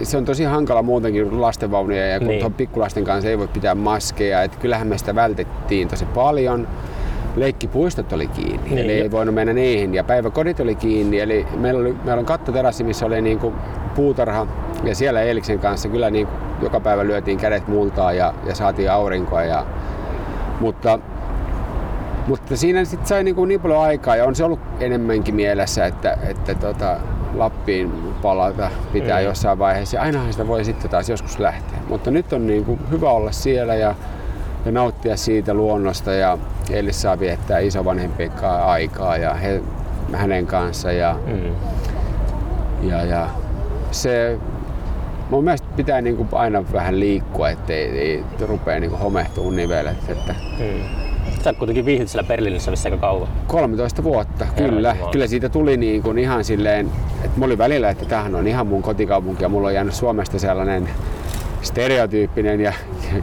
[0.03, 2.53] se on tosi hankala muutenkin lastenvaunuja ja kun Niin.
[2.53, 4.43] pikkulasten kanssa ei voi pitää maskeja.
[4.43, 6.67] Et kyllähän me sitä vältettiin tosi paljon.
[7.35, 9.93] Leikkipuistot oli kiinni, Niin, eli ei voinut mennä niihin.
[9.93, 13.53] Ja päiväkodit oli kiinni, eli meillä, oli, meillä on kattoterassi, missä oli niinku
[13.95, 14.47] puutarha.
[14.83, 16.27] Ja siellä Eeliksen kanssa kyllä niin
[16.61, 19.43] joka päivä lyötiin kädet multaa ja, ja saatiin aurinkoa.
[19.43, 19.65] Ja,
[20.59, 20.99] mutta
[22.27, 26.17] mutta siinä sit sai niin, niin paljon aikaa ja on se ollut enemmänkin mielessä, että,
[26.27, 26.97] että tota,
[27.33, 27.91] Lappiin
[28.21, 29.25] palata pitää Mm.
[29.25, 29.97] jossain vaiheessa.
[29.97, 31.79] Ja ainahan sitä voi sitten taas joskus lähteä.
[31.87, 33.95] Mutta nyt on niin kuin hyvä olla siellä ja,
[34.65, 36.37] ja nauttia siitä luonnosta ja
[36.71, 39.61] Elis saa viettää isovanhempien kanssa aikaa ja he,
[40.13, 40.91] hänen kanssa.
[40.91, 41.55] Ja, Mm.
[42.89, 43.27] ja, ja
[43.91, 44.37] se
[45.29, 49.97] mun mielestä pitää niin kuin aina vähän liikkua, ettei ei rupea niin kuin homehtumaan nivelet.
[50.09, 50.83] Että Mm.
[51.43, 53.27] Sä kuitenkin viihdyt siellä Berliinissä missä aika kauan.
[53.47, 54.89] 13 vuotta, kyllä.
[54.89, 55.11] Jumala.
[55.11, 56.91] Kyllä siitä tuli niin kuin ihan silleen,
[57.23, 60.39] että mä olin välillä, että tämähän on ihan mun kotikaupunki ja mulla on jäänyt Suomesta
[60.39, 60.89] sellainen
[61.61, 62.73] stereotyyppinen ja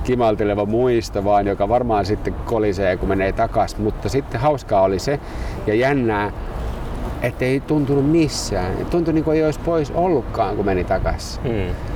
[0.04, 3.78] kimalteleva muisto vaan, joka varmaan sitten kolisee kun menee takas.
[3.78, 5.20] Mutta sitten hauskaa oli se
[5.66, 6.32] ja jännää,
[7.22, 8.72] että ei tuntunut missään.
[8.90, 11.40] Tuntui niin kuin ei olisi pois ollutkaan, kun meni takas.
[11.44, 11.95] Mm.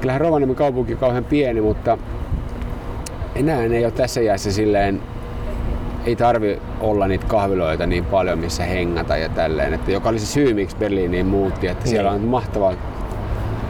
[0.00, 1.98] Kyllähän Rovaniemen kaupunki on kauhean pieni, mutta
[3.34, 5.02] enää ei ole tässä iässä silleen,
[6.06, 9.74] ei tarvi olla niitä kahviloita niin paljon, missä hengata ja tälleen.
[9.74, 11.90] Että joka oli se syy, miksi Berliiniin muutti, että Niin.
[11.90, 12.72] siellä on mahtavaa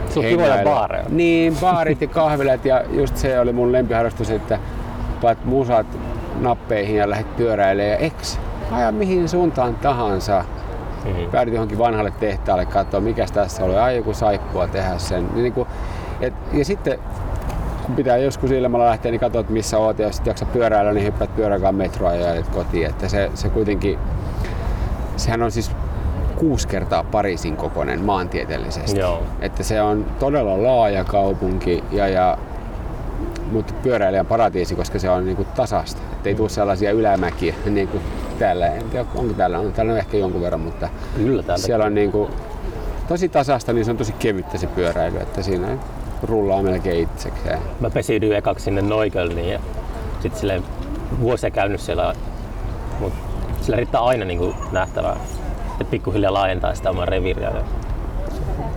[0.09, 1.05] Sulla on kivoja baareja.
[1.09, 4.59] Niin, baarit ja kahvilat ja just se oli mun lempiharrastus, että
[5.21, 5.87] paat musat
[6.39, 8.39] nappeihin ja lähdet pyöräilemään ja eks,
[8.71, 10.43] aja mihin suuntaan tahansa.
[11.05, 11.31] Mm.
[11.31, 15.25] Päädyt johonkin vanhalle tehtaalle katsoa, mikä tässä oli, ai joku saippua tehdä sen.
[15.33, 15.67] Niin niin kuin,
[16.21, 16.99] et, ja sitten
[17.89, 21.05] kun pitää joskus ilmalla lähteä, niin katsot missä oot ja jos et jaksa pyöräillä, niin
[21.05, 22.89] hyppäät pyöräkaan metroa ja ajet kotiin.
[22.89, 23.99] Että se, se kuitenkin,
[25.17, 25.71] sehän on siis
[26.35, 28.99] kuusi kertaa Pariisin kokoinen maantieteellisesti.
[28.99, 29.23] Joo.
[29.41, 32.37] Että se on todella laaja kaupunki, ja, ja,
[33.51, 36.01] mutta pyöräilijän paratiisi, koska se on niin kuin tasasta.
[36.11, 38.03] Että ei tule sellaisia ylämäkiä niin kuin
[38.39, 38.67] täällä.
[38.67, 42.11] En tiedä, onko täällä, on täällä on ehkä jonkun verran, mutta Kyllä siellä on niin
[42.11, 42.31] kuin,
[43.07, 45.67] tosi tasasta, niin se on tosi kevyttä se pyöräily, että siinä
[46.23, 47.59] rullaa melkein itsekseen.
[47.79, 49.59] Mä pesiydyin ekaksi sinne Neuköllniin ja
[50.21, 50.63] sitten silleen
[51.19, 52.13] vuosia käynyt siellä,
[52.99, 53.19] mutta
[53.61, 55.17] sillä riittää aina niinku nähtävää,
[55.71, 57.51] että pikkuhiljaa laajentaa sitä omaa reviiriä.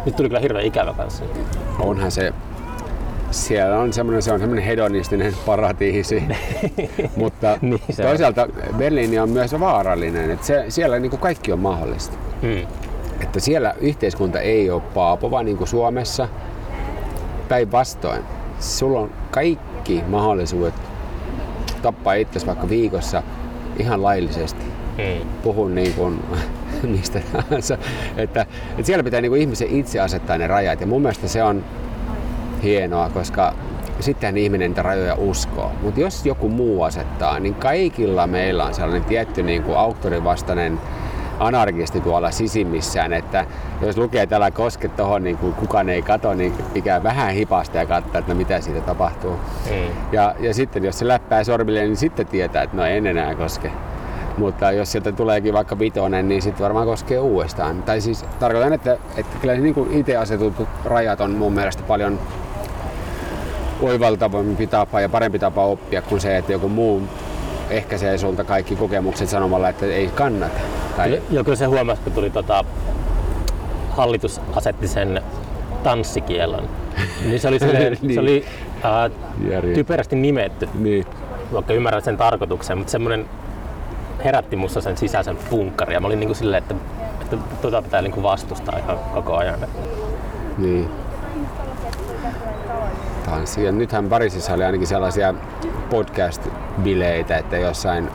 [0.07, 1.25] Nyt tuli kyllä hirveän ikävä kanssa.
[1.79, 2.33] Onhan se,
[3.31, 6.23] siellä on semmoinen, se on semmoinen hedonistinen paratiisi,
[7.17, 8.09] mutta Niin se on.
[8.09, 12.17] toisaalta Berliini on myös vaarallinen, että se, siellä niin kuin kaikki on mahdollista.
[12.43, 12.67] Mm.
[13.21, 16.29] Että siellä yhteiskunta ei ole paapova niin kuin Suomessa.
[17.53, 18.23] Päinvastoin.
[18.61, 20.75] Sulla on kaikki mahdollisuudet
[21.83, 23.23] tappaa itsesi vaikka viikossa
[23.79, 24.65] ihan laillisesti.
[24.99, 25.29] Mm.
[25.43, 26.25] Puhun niin kuin
[26.97, 27.79] mistä tahansa.
[28.17, 30.81] Että, että siellä pitää niin kuin ihmisen itse asettaa ne rajat.
[30.81, 31.65] Ja mun mielestä se on
[32.63, 33.55] hienoa, koska
[34.01, 35.73] sittenhän ihminen niitä rajoja uskoo.
[35.83, 40.81] Mutta jos joku muu asettaa, niin kaikilla meillä on sellainen tietty niin kuin auktorivastainen
[41.47, 43.47] anarkisti tuolla sisimmissään, että
[43.83, 47.87] jos lukee täällä koske tohon, niin kuin kukaan ei kato, niin pitää vähän hipasta ja
[47.87, 49.33] katsoa, että no mitä siitä tapahtuu.
[49.71, 49.97] Mm.
[50.13, 53.73] Ja, ja sitten jos se läppää sormille, niin sitten tietää, että no en enää koske.
[54.37, 57.83] Mutta jos sieltä tuleekin vaikka vitonen, niin sitten varmaan koskee uudestaan.
[57.83, 62.19] Tai siis tarkoitan, että, että kyllä niin kuin itse asetutut rajat on mun mielestä paljon
[63.83, 67.03] oivaltavampi tapa ja parempi tapa oppia kuin se, että joku muu
[67.73, 70.61] ehkäisee sulta kaikki kokemukset sanomalla, että ei kannata.
[70.97, 72.65] Tai, Joo, kyllä se huomasi, kun tuli tota,
[73.91, 75.23] hallitus asetti sen
[75.83, 76.69] tanssikiellon.
[77.27, 78.15] Niin se oli, silleen, Niin.
[78.15, 78.45] se oli
[78.85, 79.11] äh,
[79.51, 79.75] Järjet.
[79.75, 81.05] typerästi nimetty, niin.
[81.53, 83.27] vaikka ymmärrän sen tarkoituksen, mutta semmoinen
[84.25, 85.95] herätti musta sen sisäisen punkkari.
[85.95, 86.75] Ja mä olin niinku silleen, että,
[87.23, 89.59] että tota pitää niinku vastustaa ihan koko ajan.
[90.59, 90.89] Niin.
[93.33, 93.65] Tanssi.
[93.65, 95.35] Ja nythän Pariisissa oli ainakin sellaisia
[95.91, 98.09] podcast-bileitä, että jossain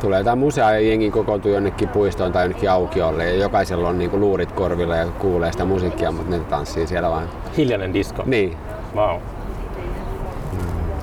[0.00, 4.20] tulee jotain musea ja jengi kokoontuu jonnekin puistoon tai jonnekin aukiolle ja jokaisella on niinku
[4.20, 7.28] luurit korvilla ja kuulee sitä musiikkia, mutta ne tanssii siellä vaan.
[7.56, 8.22] Hiljainen disco.
[8.26, 8.56] Niin.
[8.94, 9.20] Wow.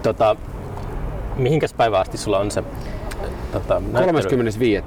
[0.03, 0.35] Tota,
[1.37, 2.63] mihinkäs päivä asti sulla on se
[3.51, 4.21] tota, näyttely?
[4.21, 4.85] 35.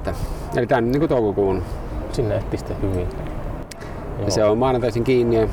[0.55, 1.63] Eli tämän niin toukokuun.
[2.11, 3.07] Sinne ehtii sitten hyvin.
[4.25, 5.35] Ja se on maanantaisin kiinni.
[5.35, 5.47] Ja...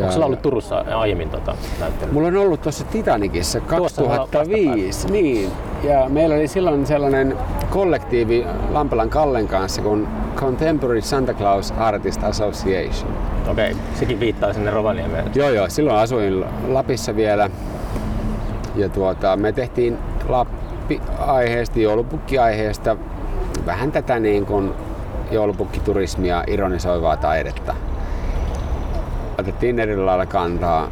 [0.00, 2.12] Onko sulla ollut Turussa aiemmin tota, näyttely?
[2.12, 5.08] Mulla on ollut tuossa Titanicissa Tuossa 2005.
[5.12, 5.50] Niin.
[5.82, 7.36] Ja meillä oli silloin sellainen
[7.70, 13.10] kollektiivi Lampelan Kallen kanssa kuin Contemporary Santa Claus Artist Association.
[13.50, 13.82] Okei, okay.
[13.94, 15.30] sekin viittaa sinne Rovaniemeen.
[15.34, 15.68] Joo, joo.
[15.68, 17.50] Silloin asuin Lapissa vielä.
[18.76, 22.96] Ja tuota, me tehtiin Lappi-aiheesta, joulupukki-aiheesta
[23.66, 24.72] vähän tätä niin kuin
[25.30, 27.74] joulupukkiturismia, ironisoivaa taidetta.
[29.44, 30.90] Otettiin eri lailla kantaa.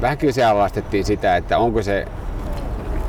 [0.00, 2.06] Vähän kyseenalaistettiin sitä, että onko se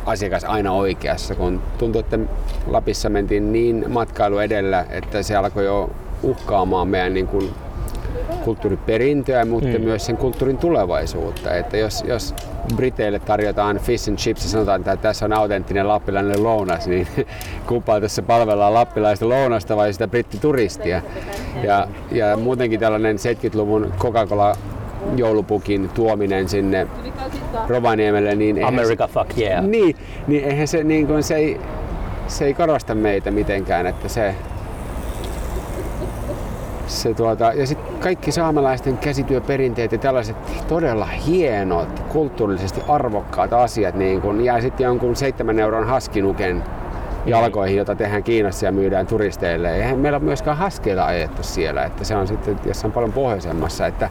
[0.06, 2.20] asiakas aina oikeassa, kun tuntuu, että
[2.68, 5.90] Lapissa mentiin niin matkailu edellä, että se alkoi jo
[6.24, 7.54] uhkaamaan meidän niin kuin
[8.44, 9.82] kulttuuriperintöä, mutta mm.
[9.84, 11.54] myös sen kulttuurin tulevaisuutta.
[11.54, 12.36] Että jos, jos
[12.76, 17.08] Briteille tarjotaan fish and chips ja sanotaan, että tässä on autenttinen lappilainen lounas, niin
[17.68, 21.02] kumpaa tässä palvellaan lappilaista lounasta vai sitä brittituristia.
[21.64, 24.56] Ja, ja muutenkin tällainen 70-luvun Coca-Cola
[25.16, 26.88] joulupukin tuominen sinne
[27.68, 29.66] Rovaniemelle, niin America se, fuck yeah.
[29.66, 29.96] Niin,
[30.28, 31.62] niin eihän se, niin kuin, se, ei,
[32.28, 34.36] se ei korosta meitä mitenkään, että se,
[36.88, 40.36] se tuota, ja sitten kaikki saamelaisten käsityöperinteet ja tällaiset
[40.68, 46.64] todella hienot, kulttuurillisesti arvokkaat asiat niin kun jää sitten jonkun 7 euron haskinuken
[47.26, 49.76] jalkoihin, jota tehdään Kiinassa ja myydään turisteille.
[49.76, 53.88] Eihän meillä ole myöskään haskeilla ajettu siellä, että se on sitten jossain paljon pohjoisemmassa.
[53.88, 54.10] Että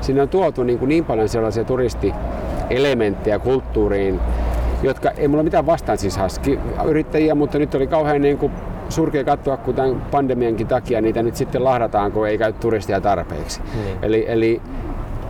[0.00, 4.20] sinne on tuotu niin, kuin niin paljon sellaisia turistielementtejä kulttuuriin,
[4.82, 8.52] jotka ei mulla mitään vastaan siis haski yrittäjiä, mutta nyt oli kauhean niin kuin
[8.88, 13.60] surkea katsoa, kun tämän pandemiankin takia niitä nyt sitten lahdataan, kun ei käy turistia tarpeeksi.
[13.74, 13.98] Niin.
[14.02, 14.62] Eli, eli,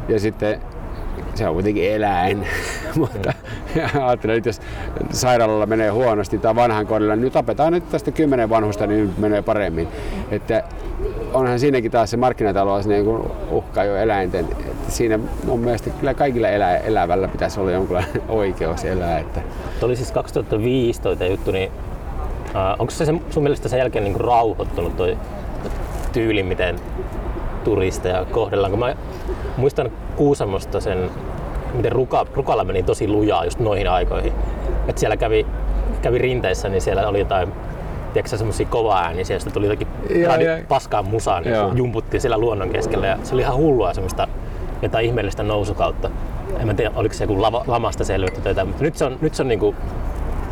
[0.09, 0.61] ja sitten
[1.35, 2.47] se on kuitenkin eläin,
[2.99, 3.33] mutta
[4.03, 4.61] ajattelen, että jos
[5.11, 9.19] sairaalalla menee huonosti tai vanhan kodilla, niin nyt tapetaan nyt tästä kymmenen vanhusta, niin nyt
[9.19, 9.89] menee paremmin.
[10.31, 10.65] Että
[11.33, 14.45] onhan siinäkin taas se markkinatalous niin kuin uhkaa jo eläinten.
[14.45, 19.19] Että siinä mun mielestä kyllä kaikilla elä, elävällä pitäisi olla jonkinlainen oikeus elää.
[19.19, 19.41] Että...
[19.81, 21.71] Tuo oli siis 2015 juttu, niin
[22.79, 25.19] onko se sun mielestä sen jälkeen niin rauhoittunut toi
[26.13, 26.77] tyyli, miten
[27.65, 28.71] turisteja kohdellaan?
[28.71, 28.95] Kun mä
[29.57, 31.11] muistan Kuusamosta sen,
[31.75, 34.33] miten Ruka, Rukalla meni tosi lujaa just noihin aikoihin.
[34.89, 35.47] Et siellä kävi,
[36.03, 37.53] kävi rinteissä, niin siellä oli jotain
[38.13, 39.89] tiedätkö semmosia kova ääni, sieltä tuli jotakin
[40.21, 44.29] ja, paskaa musaa, niin jumputtiin siellä luonnon keskellä ja se oli ihan hullua semmoista
[44.83, 46.11] jotain ihmeellistä nousukautta.
[46.61, 49.19] En mä tiedä, oliko se joku lava, lamasta selvitty tai jotain, mutta nyt se on,
[49.21, 49.75] nyt se on niinku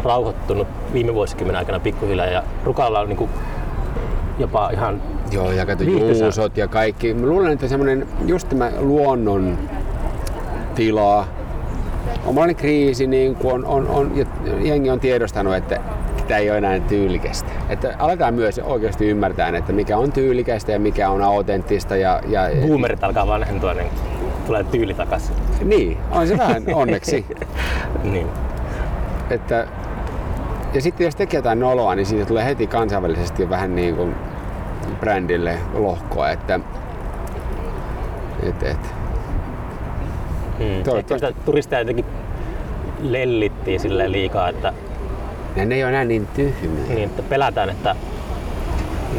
[0.05, 3.29] rauhoittunut viime vuosikymmenen aikana pikkuhiljaa ja Rukalla on niin
[4.39, 7.15] jopa ihan Joo, ja kato juusot ja kaikki.
[7.15, 9.59] Mä luulen, että semmoinen just tämä luonnon
[10.75, 11.27] tila,
[12.25, 14.27] omanlainen kriisi, niin on, on, on, ja
[14.63, 15.81] jengi on tiedostanut, että
[16.29, 17.51] tämä ei ole enää tyylikästä.
[17.69, 21.97] Että aletaan myös oikeasti ymmärtää, että mikä on tyylikästä ja mikä on autenttista.
[21.97, 23.91] Ja, ja, Boomerit alkaa vanhentua, niin
[24.47, 25.35] tulee tyyli takaisin.
[25.65, 27.27] Niin, on se vähän onneksi.
[28.13, 28.27] niin.
[29.31, 29.67] Että
[30.75, 34.15] ja sitten jos tekee jotain noloa, niin siitä tulee heti kansainvälisesti vähän niin kuin
[35.01, 36.61] brändille lohkoa, että
[38.43, 38.95] et, et.
[40.59, 40.83] Hmm.
[40.85, 41.41] Toivottavasti...
[41.45, 42.05] turisteja jotenkin
[43.01, 44.73] lellittiin sille liikaa, että...
[45.57, 46.85] Ja ne ei ole enää niin tyhmiä.
[46.89, 47.97] Niin, että pelätään, että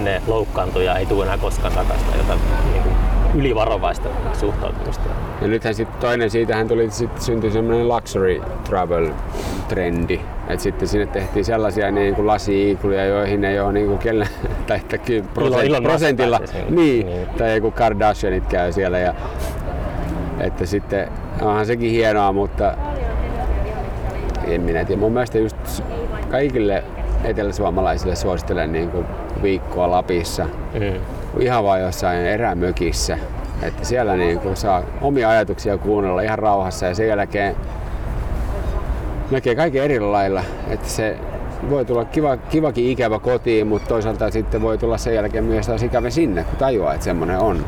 [0.04, 2.40] ne loukkaantuu ja ei tule enää koskaan takaisin jotain
[2.72, 2.95] niin kuin
[3.36, 5.10] ylivarovaista suhtautumista.
[5.42, 9.10] Ja nythän sitten toinen siitähän tuli, sitten syntyi semmoinen luxury travel
[9.68, 10.22] trendi.
[10.48, 14.28] Et sitten sinne tehtiin sellaisia niin kuin lasi-iikluja, joihin ei ole niin kuin kellä,
[14.68, 14.98] tai että
[15.34, 19.00] prosent, Ilon, prosentilla, niin, niin, tai joku Kardashianit käy siellä.
[19.00, 19.14] Ja,
[20.40, 22.78] että sitten onhan sekin hienoa, mutta
[24.48, 25.00] en minä tiedä.
[25.00, 25.84] Mun mielestä just
[26.32, 26.84] kaikille
[27.24, 29.06] eteläsuomalaisille suosittelen niin kuin
[29.42, 30.46] viikkoa Lapissa.
[30.74, 31.25] Mm.
[31.40, 33.18] Ihan vaan jossain erämökissä.
[33.62, 37.56] Että siellä niin kuin saa omia ajatuksia kuunnella ihan rauhassa ja sen jälkeen
[39.32, 40.44] näkee kaiken eri lailla.
[40.70, 41.18] Että se
[41.70, 45.84] voi tulla kiva, kivakin ikävä kotiin, mutta toisaalta sitten voi tulla sen jälkeen myös taas
[45.84, 47.66] ikävä sinne, kun tajuaa, että semmoinen on.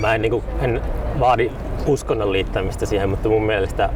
[0.00, 0.80] Mä en, niin kuin, en
[1.20, 1.50] vaadi
[1.86, 3.90] uskonnon liittämistä siihen, mutta mun mielestä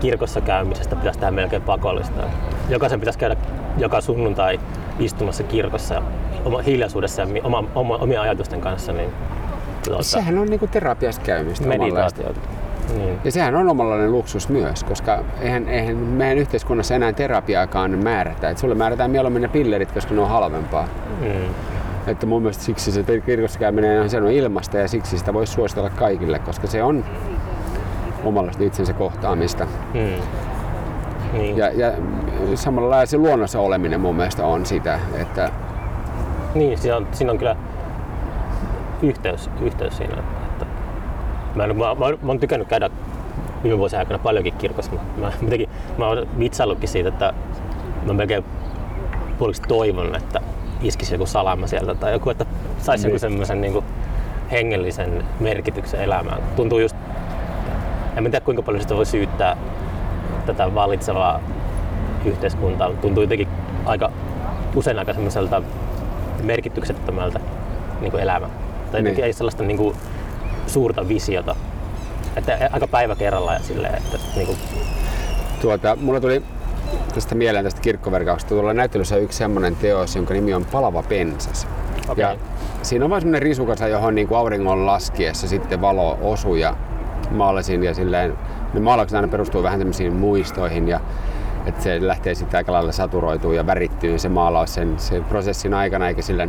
[0.00, 2.20] kirkossa käymisestä pitäisi tehdä melkein pakollista.
[2.68, 3.36] Jokaisen pitäisi käydä
[3.78, 4.60] joka sunnuntai
[4.98, 6.02] istumassa kirkossa
[6.46, 8.92] oma, hiljaisuudessa ja oma, oma, omien ajatusten kanssa.
[8.92, 9.10] Niin,
[9.84, 11.68] tuota, Sehän on niinku terapiasta käymistä.
[11.68, 12.40] Meditaatiota.
[12.94, 13.18] Niin.
[13.24, 18.50] Ja sehän on omanlainen luksus myös, koska eihän, eihän meidän yhteiskunnassa enää terapiaakaan määrätä.
[18.50, 20.88] Et sulle määrätään mieluummin ne pillerit, koska ne on halvempaa.
[21.20, 21.54] Mm.
[22.06, 25.52] Että mun mielestä siksi se kirkossa käyminen on, se on ilmasta ja siksi sitä voisi
[25.52, 27.04] suositella kaikille, koska se on
[28.24, 29.66] omanlaista itsensä kohtaamista.
[29.94, 30.22] Mm.
[31.32, 31.56] Niin.
[31.56, 31.92] Ja, ja
[32.54, 35.50] samalla se luonnossa oleminen mun mielestä on sitä, että
[36.56, 37.56] Niin, siinä on, siinä on kyllä
[39.02, 40.14] yhteys, yhteys siinä.
[40.52, 40.66] Että
[41.54, 42.90] mä, en, mä, mä, mä oon tykännyt käydä
[43.62, 47.32] viime vuosien aikana paljonkin kirkossa, mutta mä, jotenkin, mä oon vitsaillutkin siitä, että
[48.06, 48.44] mä melkein
[49.38, 50.40] puoliksi toivon, että
[50.82, 52.46] iskisi joku salama sieltä tai joku, että
[52.78, 53.10] saisi Niin.
[53.10, 53.84] joku semmoisen niin
[54.50, 56.42] hengellisen merkityksen elämään.
[56.56, 56.96] Tuntuu just,
[58.16, 59.56] en mä tiedä kuinka paljon sitä voi syyttää
[60.46, 61.40] tätä vallitsevaa
[62.24, 63.48] yhteiskuntaa, mutta tuntuu jotenkin
[63.84, 64.10] aika
[64.74, 65.62] usein aika semmoiselta
[66.46, 67.40] merkityksettömältä
[68.00, 68.48] niin kuin elämä.
[68.92, 69.20] Tai Niin.
[69.20, 69.96] ei sellaista niin kuin,
[70.66, 71.56] suurta visiota.
[72.36, 74.58] Että aika päivä kerrallaan ja silleen, että niin kuin,
[75.60, 76.42] tuota, mulla tuli
[77.14, 78.48] tästä mieleen tästä kirkkoverkauksesta.
[78.48, 81.66] Tuolla näyttelyssä on yksi semmoinen teos, jonka nimi on Palava pensas.
[82.08, 82.22] Okei.
[82.22, 82.36] Ja
[82.82, 86.76] siinä on vaan semmoinen risukasa, johon niin kuin auringon laskiessa sitten valo osui ja
[87.30, 88.38] maalasin ja silleen,
[88.74, 91.00] ne maalaukset aina perustuu vähän semmoisiin muistoihin ja
[91.66, 96.08] että se lähtee sitten aika lailla saturoituu ja värittyy se maalaus sen, sen prosessin aikana
[96.08, 96.48] eikä sillä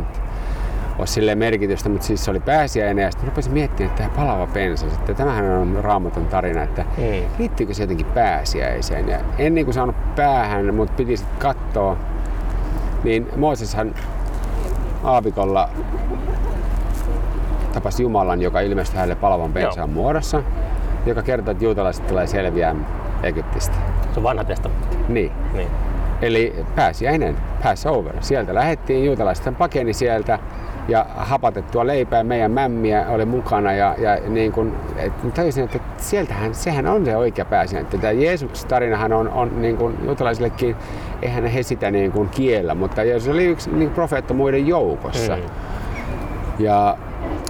[0.98, 4.46] ole silleen merkitystä, mutta siis se oli pääsiäinen ja sitten rupesin miettimään, että tämä palava
[4.46, 7.04] pensas, että tämähän on raamaton tarina, että Mm.
[7.38, 9.08] liittyykö se jotenkin pääsiäiseen.
[9.08, 11.96] Ja en niin kuin saanut päähän, mutta piti sitten katsoa,
[13.04, 13.94] niin Mooseshan
[15.04, 15.68] aavikolla
[17.72, 20.42] tapasi Jumalan, joka ilmestyi hänelle palavan pensaan muodossa,
[21.06, 22.74] joka kertoo, että juutalaiset tulee selviää
[23.22, 23.76] Egyptistä.
[24.12, 24.96] se on vanha testamentti.
[25.08, 25.32] Niin.
[25.54, 25.68] Niin.
[26.22, 28.14] Eli pääsiäinen, Passover.
[28.20, 30.38] Sieltä lähettiin, juutalaiset pakeni sieltä
[30.88, 36.54] ja hapatettua leipää, meidän mämmiä oli mukana ja, ja niin kun, et, tajusin, että sieltähän,
[36.54, 38.00] sehän on se oikea pääsiäinen.
[38.00, 40.76] Tämä Jeesuksen tarinahan on, on niin kun, juutalaisillekin,
[41.22, 45.36] eihän he sitä niin kun kiellä, mutta Jeesus oli yksi niin profeetta muiden joukossa.
[45.36, 45.42] Mm.
[46.58, 46.96] Ja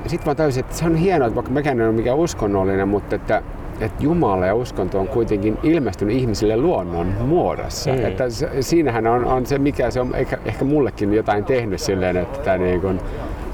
[0.09, 3.17] sitten mä tajusin, että se on hienoa, että vaikka mekään en ole mikään uskonnollinen, mutta
[3.17, 3.43] että,
[3.81, 7.93] että Jumala ja uskonto on kuitenkin ilmestynyt ihmisille luonnon muodossa.
[7.93, 8.07] Mm.
[8.07, 12.17] Että se, siinähän on, on se, mikä se on ehkä, ehkä mullekin jotain tehnyt silleen,
[12.17, 13.01] että tämä niin kuin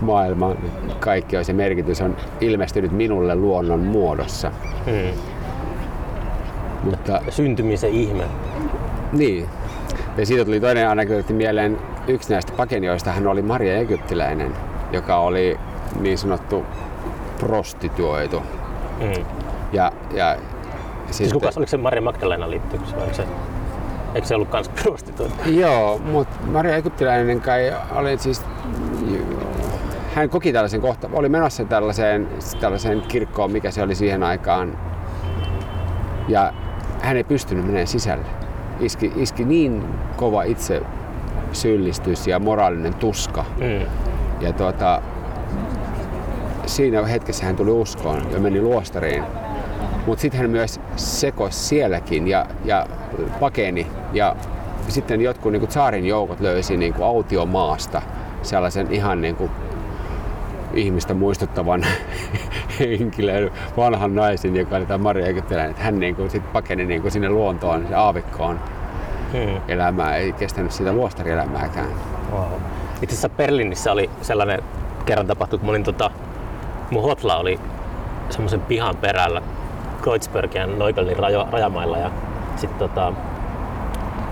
[0.00, 0.58] maailman
[1.00, 4.50] kaikkeus ja merkitys on ilmestynyt minulle luonnon muodossa.
[4.86, 5.18] Mm.
[6.84, 8.24] Mutta Syntymisen ihme.
[9.12, 9.48] niin.
[10.18, 11.78] Ja siitä tuli toinen anekdootti mieleen.
[12.08, 14.52] Yksi näistä pakenijoista hän oli Maria Egyptiläinen,
[14.92, 15.58] joka oli
[16.00, 16.64] niin sanottu
[17.40, 18.42] prostituoitu.
[19.00, 19.24] Mm.
[19.72, 20.37] Ja, ja
[21.11, 23.24] Siis kuka, oliko se Maria Magdalena liittyykö se oliko se,
[24.14, 25.35] eikö se ollut kans prostituoitu?
[25.46, 28.42] Joo, mutta Maria Egyptiläinen kai oli siis...
[30.14, 32.28] Hän koki tällaisen kohta, oli menossa tällaiseen,
[32.61, 34.78] tällaiseen kirkkoon, mikä se oli siihen aikaan.
[36.28, 36.52] Ja
[37.00, 38.24] hän ei pystynyt menemään sisälle.
[38.80, 39.85] Iski, iski niin
[40.16, 40.83] kova itse
[41.52, 43.44] syyllistys ja moraalinen tuska.
[43.57, 43.87] Mm.
[44.40, 45.02] Ja tuota,
[46.66, 49.24] siinä hetkessä hän tuli uskoon ja meni luostariin.
[50.07, 52.87] Mutta sitten hän myös sekosi sielläkin ja, ja
[53.40, 53.87] pakeni.
[54.12, 54.37] Ja
[54.88, 58.03] sitten jotkut niin saarin joukot löysi niin autiomaasta
[58.42, 59.50] sellaisen ihan niin kuin
[60.74, 61.87] ihmistä muistuttavan
[62.81, 65.70] henkilön, vanhan naisen, joka oli tämä Maria Egyptiläinen.
[65.70, 68.61] Että hän niin kuin sit pakeni niin kuin sinne luontoon, se aavikkoon
[69.35, 69.61] Mm.
[69.68, 71.88] elämää, ei kestänyt sitä luostarielämääkään.
[72.33, 72.44] Wow.
[73.03, 74.62] Itse asiassa Berliinissä oli sellainen
[75.07, 76.11] kerran tapahtunut, kun mä olin tota,
[76.90, 77.60] mun hotla oli
[78.30, 79.42] semmoisen pihan perällä
[80.02, 82.10] Kreuzberg ja Neuköllnin rajo, rajamailla ja
[82.56, 83.12] sitten tota,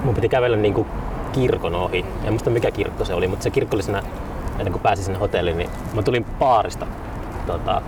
[0.05, 0.87] mun piti kävellä niinku
[1.33, 2.05] kirkon ohi.
[2.25, 4.03] En muista mikä kirkko se oli, mutta se kirkko oli siinä,
[4.59, 6.87] ennen kuin pääsin sinne hotelliin, niin mä tulin baarista.
[7.47, 7.83] Tota,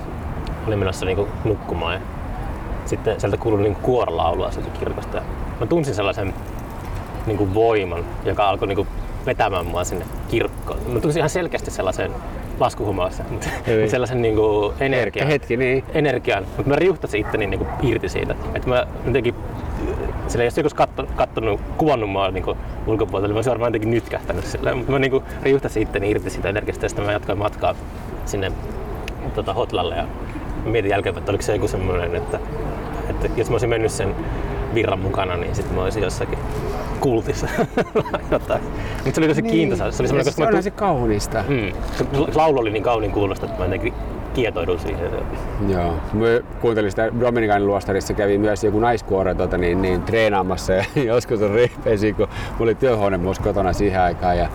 [0.66, 2.00] olin menossa niinku nukkumaan ja
[2.84, 5.16] sitten sieltä kuului niinku kuorolaulua sieltä kirkosta.
[5.16, 5.22] Ja
[5.60, 6.34] mä tunsin sellaisen
[7.26, 8.88] niin kuin voiman, joka alkoi niin kuin
[9.26, 10.78] vetämään mua sinne kirkkoon.
[10.86, 12.12] Mä tunsin ihan selkeästi sellaisen
[12.60, 13.48] laskuhumalassa, mutta
[13.86, 15.84] sellaisen niin kuin energian, hetki, niin.
[15.94, 16.44] energian.
[16.44, 18.34] Mutta mä riuhtasin itteni niin kuin irti siitä.
[18.54, 19.34] Että mä jotenkin,
[20.28, 23.68] sillä jos joku olisi kattonut, kattonut, kuvannut mua niin kuin ulkopuolelta, niin mä olisin varmaan
[23.68, 24.74] jotenkin nytkähtänyt sillä.
[24.74, 27.74] Mutta mä niin kuin riuhtasin itteni irti siitä energiasta ja sitten mä jatkoin matkaa
[28.24, 28.52] sinne
[29.34, 29.96] tota, hotlalle.
[29.96, 30.06] Ja
[30.64, 32.38] mietin jälkeen, että oliko se joku semmoinen, että,
[33.10, 34.14] että jos mä olisin mennyt sen
[34.74, 36.38] virran mukana, niin sitten mä olisin jossakin
[37.00, 37.46] kultissa
[38.30, 38.62] jotain.
[39.04, 39.52] Mutta se oli tosi niin.
[39.52, 39.90] kiintoisa.
[39.90, 41.44] Se oli semmoinen, siis koska mä onhan tu- se kaunista.
[41.48, 42.04] mm, se
[42.34, 43.94] laulu oli niin kauniin kuulosta, että mä jotenkin
[44.34, 45.10] kietoidun siihen.
[45.68, 45.92] Joo.
[46.12, 46.24] Mä
[46.60, 51.50] kuuntelin sitä Dominikanin luostarissa, kävi myös joku naiskuoro tota, niin, niin, treenaamassa ja joskus on
[51.50, 54.38] ripesi, kun mulla oli työhuone myös kotona siihen aikaan.
[54.38, 54.48] Ja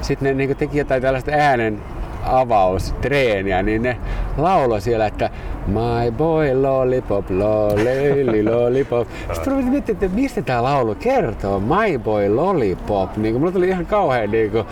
[0.00, 1.82] sitten ne niin teki jotain tällaista äänen
[2.26, 3.96] avaustreeniä, niin ne
[4.36, 5.30] laulo siellä, että
[5.66, 9.08] My boy lollipop, lolly lollipop.
[9.32, 11.60] Sitten rupesin miettimään, että mistä tämä laulu kertoo.
[11.60, 13.16] My boy lollipop.
[13.16, 14.64] Niin mulla tuli ihan kauhean niin kuin,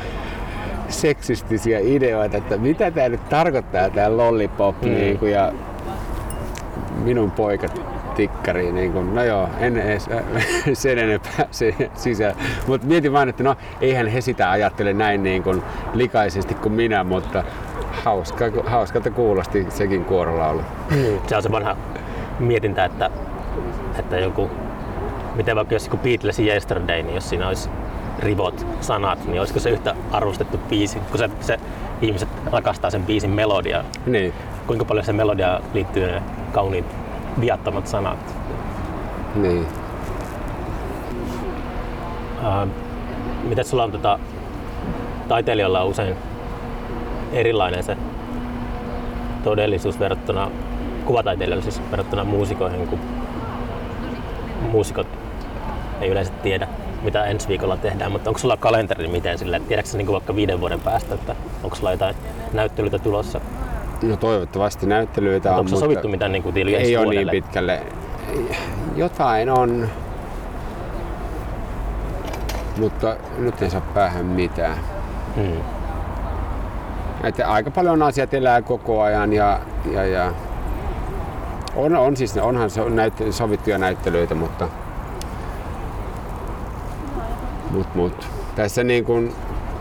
[0.88, 4.82] seksistisiä ideoita, että mitä tämä nyt tarkoittaa tämä lollipop.
[4.82, 4.88] Mm.
[4.88, 5.52] Niin kuin, ja
[7.04, 7.66] minun poika
[8.12, 10.22] tikkari, niin kuin, no joo, en edes äh,
[10.72, 12.34] sen enempää se sisään.
[12.66, 15.62] Mutta mietin vaan, että no eihän he sitä ajattele näin niin kuin
[15.94, 17.44] likaisesti kuin minä, mutta
[18.04, 20.62] hauska, hauskalta kuulosti sekin kuorolaulu.
[20.90, 21.18] Mm.
[21.26, 21.76] Se on se vanha
[22.38, 23.10] mietintä, että,
[23.98, 24.50] että joku,
[25.34, 27.68] miten vaikka jos joku Beatlesin Yesterday, niin jos siinä olisi
[28.18, 31.58] rivot, sanat, niin olisiko se yhtä arvostettu biisi, kun se, se
[32.02, 33.84] ihmiset rakastaa sen biisin melodia.
[34.06, 34.32] Niin.
[34.66, 37.01] Kuinka paljon se melodia liittyy ne kauniit
[37.40, 38.34] viattomat sanat.
[39.34, 39.66] Niin.
[42.40, 42.68] Uh,
[43.42, 44.18] miten sulla on tota,
[45.28, 46.16] taiteilijalla on usein
[47.32, 47.96] erilainen se
[49.44, 50.50] todellisuus verrattuna
[51.04, 52.98] kuvataiteilijoille siis verrattuna muusikoihin, kun
[54.70, 55.06] muusikot
[56.00, 56.68] ei yleensä tiedä,
[57.02, 60.80] mitä ensi viikolla tehdään, mutta onko sulla kalenteri miten sille, tiedätkö niin vaikka viiden vuoden
[60.80, 62.16] päästä, että onko sulla jotain
[62.52, 63.40] näyttelyitä tulossa?
[64.02, 67.82] No toivottavasti näyttelyitä on, Onko sovittu mitä niin kuin Ei ole niin pitkälle.
[68.96, 69.88] Jotain on,
[72.76, 74.76] mutta nyt ei saa päähän mitään.
[75.36, 75.60] Hmm.
[77.24, 79.60] Että aika paljon asiat elää koko ajan ja,
[79.92, 80.32] ja, ja
[81.76, 84.68] on, on siis, onhan se näyt- sovittuja näyttelyitä, mutta,
[87.70, 88.28] mut, mut.
[88.56, 89.34] tässä niin kuin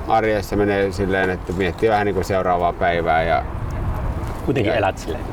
[0.07, 3.43] arjessa menee silleen, että miettii vähän niin kuin seuraavaa päivää ja
[4.45, 5.23] kuitenkin elät silleen.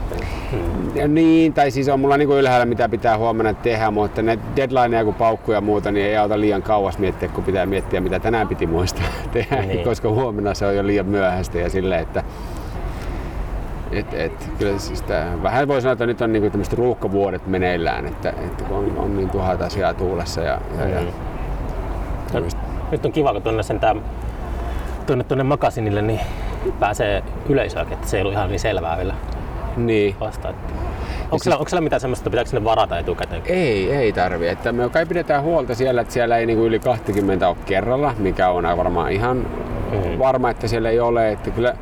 [0.51, 1.15] Hmm.
[1.15, 5.15] Niin, tai siis on mulla niinku ylhäällä mitä pitää huomenna tehdä, mutta ne deadlineja kun
[5.15, 8.67] paukkuja ja muuta, niin ei auta liian kauas miettiä, kun pitää miettiä mitä tänään piti
[8.67, 9.85] muistaa tehdä, niin.
[9.85, 12.25] koska huomenna se on jo liian myöhäistä ja silleen, että
[13.93, 18.07] et, et, kyllä siis tää, vähän voi sanoa, että nyt on niinku tämmöiset ruuhkavuodet meneillään,
[18.07, 20.41] että, että on, on niin tuhat asiaa tuulessa.
[20.41, 20.93] Ja, ja, mm.
[20.93, 21.01] ja,
[22.41, 22.47] no,
[22.91, 23.97] nyt on kiva, kun tuonne sen tää,
[25.07, 26.21] tuonne, tuonne makasinille, niin
[26.73, 29.15] pääsee yleisöäkin, että se ei ollut ihan niin selvää vielä
[29.77, 30.17] niin.
[30.21, 30.49] vasta.
[30.49, 30.73] Että
[31.31, 33.43] onko, siellä, onko siellä mitään semmoista, että pitääkö sinne varata etukäteen?
[33.47, 34.49] Ei, ei tarvi.
[34.49, 38.49] Että me kai pidetään huolta siellä, että siellä ei niinku yli 20 ole kerralla, mikä
[38.49, 40.19] on varmaan ihan mm.
[40.19, 41.33] varma, että siellä ei ole.
[41.33, 41.75] Että kyllä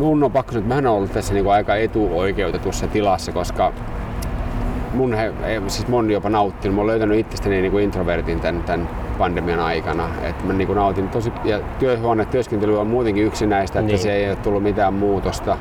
[0.00, 3.72] mun on pakko sanoa, että mä olen ollut tässä niinku aika etuoikeutetussa tilassa, koska
[4.92, 5.32] mun, he,
[5.66, 6.74] siis mun jopa nauttinut.
[6.74, 8.88] Mä oon löytänyt itsestäni niinku introvertin tämän, tämän
[9.18, 10.08] pandemian aikana.
[10.22, 11.60] Et mä niin nautin tosi, ja
[12.30, 13.98] työskentely on muutenkin yksinäistä, että niin.
[13.98, 15.58] se ei ole tullut mitään muutosta.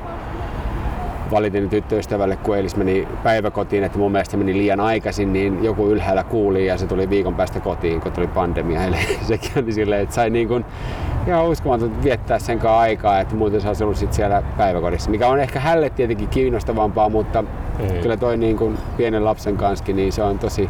[1.31, 6.23] Valitin tyttöystävälle, kun eilis meni päiväkotiin, että mun mielestä meni liian aikaisin, niin joku ylhäällä
[6.23, 8.83] kuuli ja se tuli viikon päästä kotiin, kun tuli pandemia.
[8.83, 10.65] Eli sekin oli silleen, että sai niin kuin
[11.27, 15.27] ihan uskomaton viettää sen kanssa aikaa, että muuten se olisi ollut sit siellä päiväkodissa, mikä
[15.27, 18.01] on ehkä hälle tietenkin kiinnostavampaa, mutta mm.
[18.01, 20.69] kyllä toi niin kuin pienen lapsen kanssa, niin se on tosi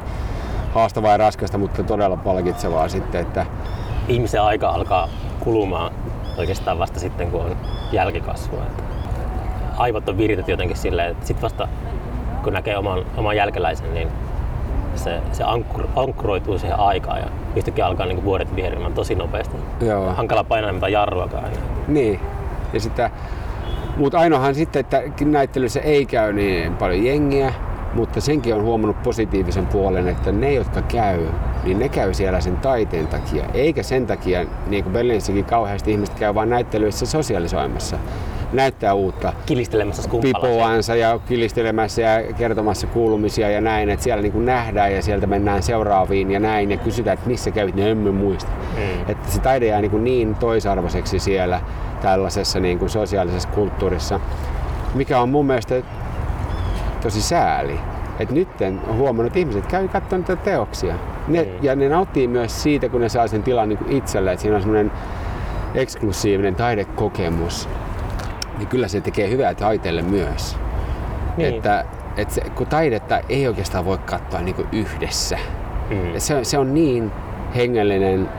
[0.74, 3.22] haastavaa ja raskasta, mutta todella palkitsevaa sitten.
[3.22, 3.46] Että...
[4.08, 5.10] Ihmisen aika alkaa
[5.40, 5.94] kulumaan
[6.38, 7.58] oikeastaan vasta sitten, kun on
[7.92, 8.64] jälkikasvua.
[9.82, 11.68] Aivot on viritetty jotenkin silleen, että sitten vasta
[12.44, 14.08] kun näkee oman, oman jälkeläisen, niin
[14.96, 17.26] se, se ankkur, ankkuroituu siihen aikaan ja
[17.56, 19.58] yhtäkkiä alkaa niin vuodet vierimään tosi nopeasti.
[19.82, 20.14] Joo.
[20.14, 21.52] Hankala painaa mitään jarruakaan.
[21.88, 22.20] Niin.
[22.74, 23.10] Ja sitä,
[23.98, 27.54] mutta ainoahan sitten, että näyttelyssä ei käy niin paljon jengiä,
[27.94, 31.28] mutta senkin on huomannut positiivisen puolen, että ne, jotka käy,
[31.64, 36.16] niin ne käy siellä sen taiteen takia, eikä sen takia, niin kuin Berliinissäkin kauheasti ihmiset
[36.16, 37.98] käy vaan näyttelyissä sosiaalisoimassa.
[38.54, 44.46] Näyttää uutta kilistelemässä pipoansa ja kilistelemässä ja kertomassa kuulumisia ja näin, että siellä niin kuin
[44.46, 48.52] nähdään ja sieltä mennään seuraaviin ja näin ja kysytään, että missä kävit, niin emme muista.
[48.76, 49.12] Mm.
[49.12, 51.62] Että se taide jää niin, kuin niin toisarvoiseksi siellä
[52.02, 54.20] tällaisessa niin kuin sosiaalisessa kulttuurissa,
[54.94, 55.76] mikä on mun mielestä
[57.02, 57.80] tosi sääli.
[58.20, 60.96] Et nyt on huomannut, että ihmiset käy katsomaan niitä teoksia.
[61.28, 61.50] Ne, mm.
[61.62, 64.62] Ja ne nauttii myös siitä, kun ne saa sen tilan niin itselle, että siinä on
[64.62, 64.92] semmoinen
[65.76, 67.70] eksklusiivinen taidekokemus.
[68.62, 70.58] Niin kyllä se tekee hyvää taiteelle myös.
[71.38, 71.56] Niin.
[71.56, 71.86] Että,
[72.18, 75.38] että se, kun taidetta ei oikeastaan voi katsoa niin yhdessä.
[75.90, 75.98] Mm.
[76.18, 77.12] Se, se on niin
[77.56, 78.30] hengellinen,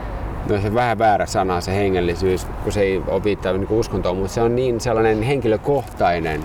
[0.49, 4.33] no se vähän väärä sana se hengellisyys, kun se ei ole viittaa niin uskontoon, mutta
[4.33, 6.43] se on niin sellainen henkilökohtainen,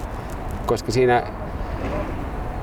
[0.66, 1.22] koska siinä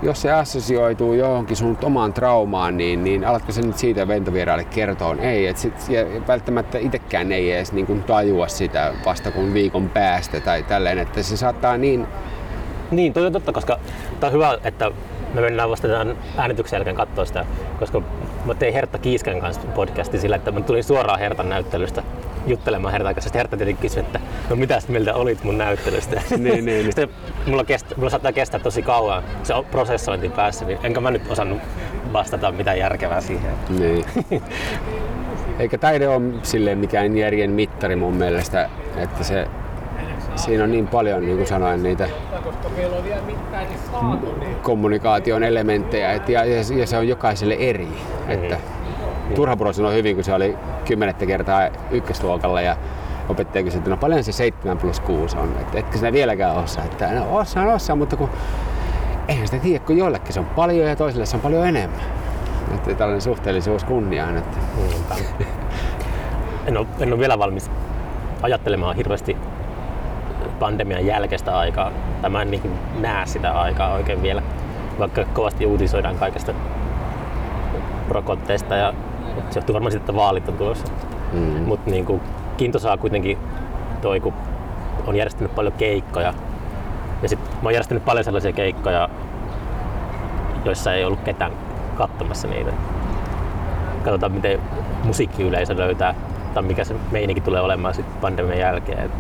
[0.02, 5.16] jos se assosioituu johonkin sun omaan traumaan, niin, niin alatko se nyt siitä ventovieraille kertoa?
[5.20, 9.90] Ei, et sit, ja välttämättä itsekään ei edes niin kuin tajua sitä vasta kun viikon
[9.90, 12.08] päästä tai tälleen, että se saattaa niin...
[12.92, 13.80] Niin, toi on totta, koska
[14.20, 14.92] tämä on hyvä, että
[15.34, 17.46] me mennään vasta tämän äänityksen jälkeen katsoa sitä,
[17.80, 18.02] koska
[18.46, 22.04] mä tein Hertta Kiisken kanssa podcasti sillä, että mä tulin suoraan Hertan näyttelystä
[22.48, 23.28] juttelemaan Hertan kanssa.
[23.28, 24.20] Sitten Hertta tietenkin kysyi, että
[24.50, 26.22] no mitäs mieltä olit mun näyttelystä.
[26.30, 26.86] Niin, niin, niin.
[26.96, 27.10] Sitten
[27.48, 31.62] mulla, kestä, mulla saattaa kestää tosi kauan se prosessointi päässä, niin enkä mä nyt osannut
[32.14, 33.52] vastata mitään järkevää siihen.
[33.70, 34.06] Niin.
[35.60, 39.48] Eikä taide ole silleen mikään järjen mittari mun mielestä, että se,
[40.36, 42.10] siinä on niin paljon, niin kuin sanoin, niitä
[44.62, 47.86] kommunikaation elementtejä, et, ja, ja, ja, se on jokaiselle eri.
[47.86, 48.32] Mm.
[48.32, 48.58] Että,
[49.36, 52.78] Turha sanoi hyvin, kun se oli kymmenettä kertaa ykkösluokalla ja
[53.30, 56.84] opettaja kysyi, että no paljon se 7 plus 6 on, että etkö sinä vieläkään osaa,
[56.84, 58.30] että no osaan osaa, mutta kun
[59.28, 62.00] eihän sitä tiedä, kun joillekin se on paljon ja toisille se on paljon enemmän.
[62.76, 64.38] Että tällainen suhteellisuus kunniaan.
[64.38, 64.58] Että...
[66.66, 67.72] En, ole, en ole vielä valmis
[68.42, 69.38] ajattelemaan hirveästi
[70.60, 71.92] pandemian jälkeistä aikaa.
[72.22, 74.42] Tämä en niin näe sitä aikaa oikein vielä,
[75.00, 76.54] vaikka kovasti uutisoidaan kaikesta
[78.10, 78.94] rokotteista ja
[79.50, 80.88] se johtuu varmaan siitä, että vaalit on tulossa.
[81.34, 81.40] Mm.
[81.40, 82.22] Mutta niin
[82.58, 83.38] kiintosaa kuitenkin
[84.02, 84.34] toi, kun
[85.08, 86.34] on järjestänyt paljon keikkoja.
[87.22, 89.10] Ja sit mä oon järjestänyt paljon sellaisia keikkoja,
[90.66, 91.52] joissa ei ollut ketään
[91.98, 92.72] katsomassa niitä.
[94.04, 94.60] Katsotaan, miten
[95.04, 96.16] musiikkiyleisö löytää,
[96.54, 99.12] tai mikä se meininki tulee olemaan sitten pandemian jälkeen.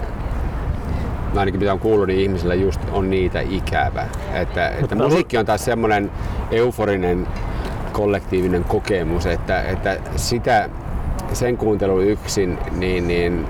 [1.33, 4.07] Mä ainakin mitä on kuullut, niin ihmisillä just on niitä ikävä.
[4.33, 6.11] Että, että musiikki on taas semmoinen
[6.51, 7.27] euforinen
[7.95, 10.69] kollektiivinen kokemus, että, että sitä,
[11.33, 13.47] sen kuuntelu yksin, niin, niin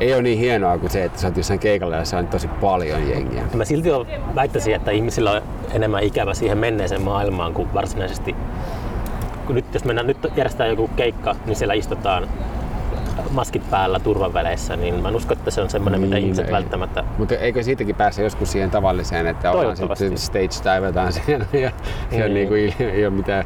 [0.00, 3.08] ei ole niin hienoa kuin se, että sä oot jossain keikalla ja saa tosi paljon
[3.08, 3.42] jengiä.
[3.54, 3.88] Mä silti
[4.34, 8.36] väittäisin, että ihmisillä on enemmän ikävä siihen menneeseen maailmaan kuin varsinaisesti.
[9.46, 12.28] Kun nyt, jos mennään, nyt järjestetään joku keikka, niin siellä istutaan
[13.30, 16.52] maskit päällä turvaväleissä, niin mä en usko, että se on semmoinen, niin, mitä ihmiset ei.
[16.52, 17.04] välttämättä...
[17.18, 21.70] Mutta eikö siitäkin pääse joskus siihen tavalliseen, että ollaan sitten stage divetaan siihen ja,
[22.12, 22.18] mm.
[22.18, 23.44] ja niin kuin ei ole mitään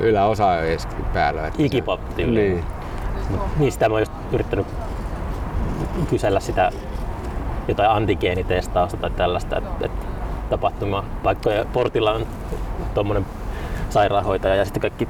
[0.00, 1.50] yläosaa edes päällä.
[1.58, 2.64] Ikipop Niin.
[3.58, 4.66] niin sitä mä oon just yrittänyt
[6.10, 6.70] kysellä sitä
[7.68, 10.06] jotain antigeenitestausta tai tällaista, että, että
[10.50, 12.26] tapahtuma paikkojen portilla on
[12.94, 13.26] tuommoinen
[13.90, 15.08] sairaanhoitaja ja sitten kaikki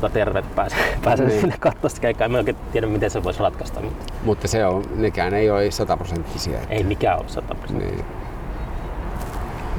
[0.00, 1.40] tuota, terveet pääsee, pääsee niin.
[1.40, 2.24] sinne katsoa sitä keikkaa.
[2.24, 3.80] En oikein tiedä, miten se voisi ratkaista.
[3.80, 6.58] Mutta, mutta se on, nekään ei ole sataprosenttisia.
[6.58, 6.74] Että...
[6.74, 7.96] Ei mikään ole sataprosenttisia.
[7.96, 8.06] Niin.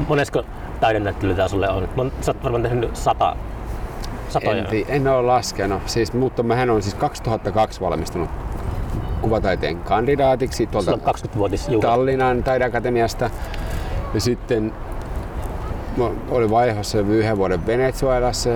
[0.07, 0.43] Monesko
[0.79, 2.11] taidennäyttelytä sulle on?
[2.21, 3.35] Sä oot varmaan tehnyt sata
[4.29, 4.65] Satoja.
[4.65, 8.29] En, en ole laskenut, siis, mutta mähän on siis 2002 valmistunut
[9.21, 13.29] kuvataiteen kandidaatiksi tuolta 20 Tallinnan taideakatemiasta.
[14.13, 14.73] Ja sitten
[15.97, 18.49] mä olin vaiheessa yhden vuoden Venezuelassa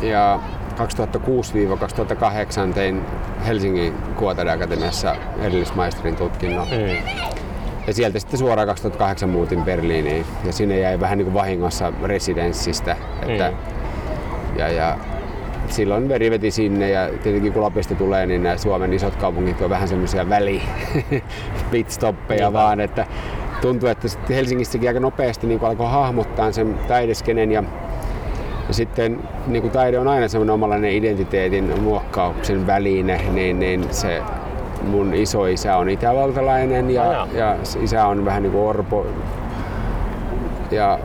[0.00, 0.40] ja
[2.70, 3.02] 2006-2008 tein
[3.46, 6.68] Helsingin kuvataideakatemiassa erillismaisterin tutkinnon.
[6.68, 6.96] Mm.
[7.86, 12.96] Ja sieltä sitten suoraan 2008 muutin Berliiniin ja sinne jäi vähän niin kuin vahingossa residenssistä.
[13.22, 13.56] Että, mm.
[14.58, 14.98] ja, ja
[15.68, 19.70] silloin veri veti sinne ja tietenkin kun Lapista tulee, niin nämä Suomen isot kaupungit on
[19.70, 20.62] vähän semmoisia väli
[21.70, 23.06] pitstoppeja niin vaan, että
[23.60, 27.62] tuntuu, että Helsingissäkin aika nopeasti niin alkoi hahmottaa sen taideskenen ja
[28.68, 34.22] ja sitten niin kuin taide on aina semmoinen omalainen identiteetin muokkauksen väline, niin, niin se
[34.82, 39.06] mun isä on itävaltalainen ja, ja isä on vähän niin kuin orpo.
[40.70, 40.98] Ja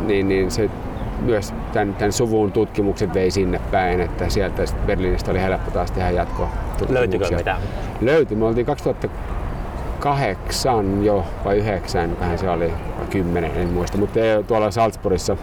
[0.00, 0.70] niin, niin se
[1.20, 6.10] myös tämän, tämän suvun tutkimukset vei sinne päin, että sieltä Berliinistä oli helppo taas tehdä
[6.10, 6.48] jatko
[6.88, 7.60] Löytyykö mitään?
[8.00, 8.36] Löytyi.
[8.36, 14.70] Me oltiin 2008 jo, vai 9, vähän se oli, vai 10, en muista, mutta tuolla
[14.70, 15.36] Salzburgissa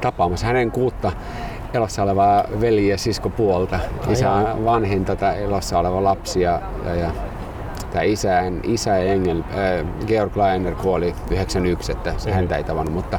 [0.00, 1.12] tapaamassa hänen kuutta
[1.74, 3.78] elossa olevaa veli- ja siskopuolta.
[4.08, 7.10] Isä on vanhin tätä elossa oleva lapsi ja, ja, ja
[7.90, 13.18] tämä isä, isä Engel, äh, Georg Leiner kuoli 91, että se häntä ei tavannut, mutta,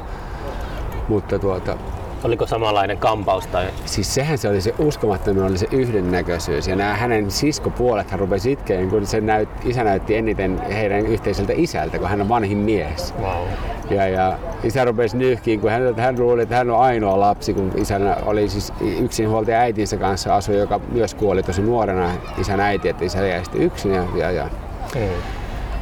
[1.07, 1.77] mutta tuota,
[2.23, 3.47] Oliko samanlainen kampaus?
[3.47, 3.67] Tai?
[3.85, 6.67] Siis sehän se oli se uskomattomuus, oli se yhdennäköisyys.
[6.67, 11.53] Ja nämä hänen siskopuolet hän rupesi itkeen, kun se näyt, isä näytti eniten heidän yhteiseltä
[11.55, 13.13] isältä, kun hän on vanhin mies.
[13.21, 13.47] Wow.
[13.89, 17.71] Ja, ja isä rupesi nyhkiin, kun hän, hän luuli, että hän on ainoa lapsi, kun
[17.75, 23.05] isänä oli siis yksinhuoltaja äitinsä kanssa asui, joka myös kuoli tosi nuorena isän äiti, että
[23.05, 23.93] isä jäi sitten yksin.
[23.93, 24.49] Ja, ja, ja.
[24.95, 25.01] Mm.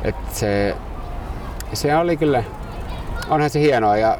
[0.03, 0.75] Et se,
[1.73, 2.43] se oli kyllä,
[3.29, 4.17] onhan se hienoa ja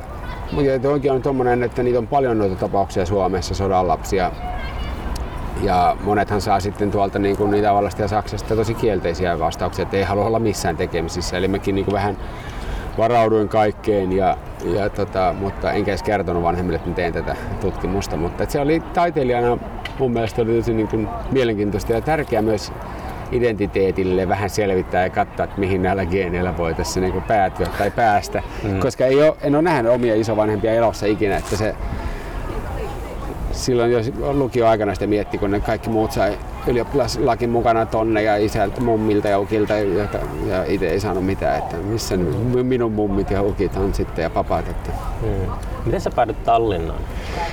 [0.52, 4.32] mutta oikein on tommonen, että niitä on paljon noita tapauksia Suomessa, sodan lapsia.
[5.62, 10.04] Ja monethan saa sitten tuolta niin kuin Itävallasta ja Saksasta tosi kielteisiä vastauksia, että ei
[10.04, 11.38] halua olla missään tekemisissä.
[11.38, 12.18] Eli mäkin niin kuin vähän
[12.98, 18.18] varauduin kaikkeen, ja, ja tota, mutta enkä edes kertonut vanhemmille, että teen tätä tutkimusta.
[18.18, 19.58] Mutta se oli taiteilijana
[20.00, 22.72] mun mielestä oli tosi niin kuin mielenkiintoista ja tärkeää myös
[23.32, 28.44] identiteetille vähän selvittää ja katsoa, että mihin näillä geeneillä voi tässä niin päätyä tai päästä.
[28.64, 28.80] Mm.
[28.80, 31.76] Koska ei ole, en ole nähnyt omia isovanhempia elossa ikinä, että se
[33.52, 34.00] silloin jo
[34.34, 39.40] lukio-aikana sitä mietti, kun ne kaikki muut sai ylioppilaslakin mukana tonne ja isältä, mummilta ja
[39.40, 40.08] ukilta ja,
[40.48, 42.18] ja itse ei saanut mitään, että missä
[42.64, 44.68] minun mummit ja ukit on sitten ja papat.
[44.68, 44.92] Että.
[45.22, 45.52] Hmm.
[45.86, 47.00] Miten sä päädyt Tallinnaan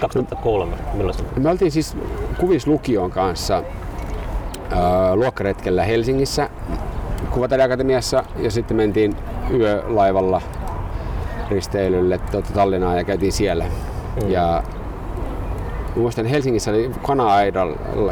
[0.01, 0.77] 2003?
[0.95, 1.97] Milloin Me oltiin siis
[2.39, 3.63] Kuvis lukion kanssa
[4.73, 6.51] äh, luokkaretkellä Helsingissä
[7.31, 9.17] Kuvataideakatemiassa ja sitten mentiin
[9.55, 10.43] yölaivalla
[11.51, 13.65] risteilylle tuota Tallinnaan ja käytiin siellä.
[14.21, 14.31] Hmm.
[14.31, 14.63] Ja
[15.97, 16.91] muistan Helsingissä oli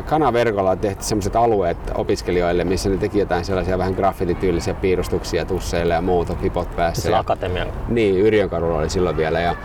[0.06, 5.94] Kana verkolla tehty sellaiset alueet opiskelijoille, missä ne teki jotain sellaisia vähän graffitityylisiä piirustuksia tusseille
[5.94, 7.02] ja muuta, hipot päässä.
[7.02, 7.72] Sillä akatemialla?
[7.88, 9.40] Niin, Yrjönkadulla oli silloin vielä.
[9.40, 9.56] Ja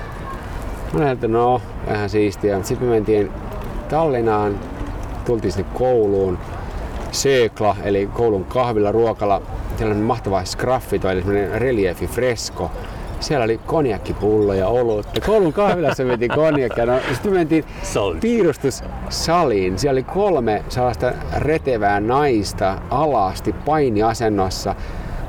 [0.94, 2.64] mä näin, että no, vähän siistiä.
[2.64, 3.32] Sitten me mentiin
[3.90, 4.60] Tallinnaan,
[5.26, 6.38] tultiin sinne kouluun.
[7.12, 9.41] Sökla, eli koulun kahvilla ruokalla.
[9.78, 12.72] Siellä on mahtava sgraffito, eli semmoinen reliefi fresko
[13.20, 15.22] siellä oli konjakkipullo ja olutta.
[15.22, 16.86] Koulun kahvilassa mentiin konjakkia.
[16.86, 17.66] No, sitten mentiin
[18.22, 19.80] piirustussaliin.
[19.80, 24.76] Siellä oli kolme sellaista retevää naista alasti painiasennossa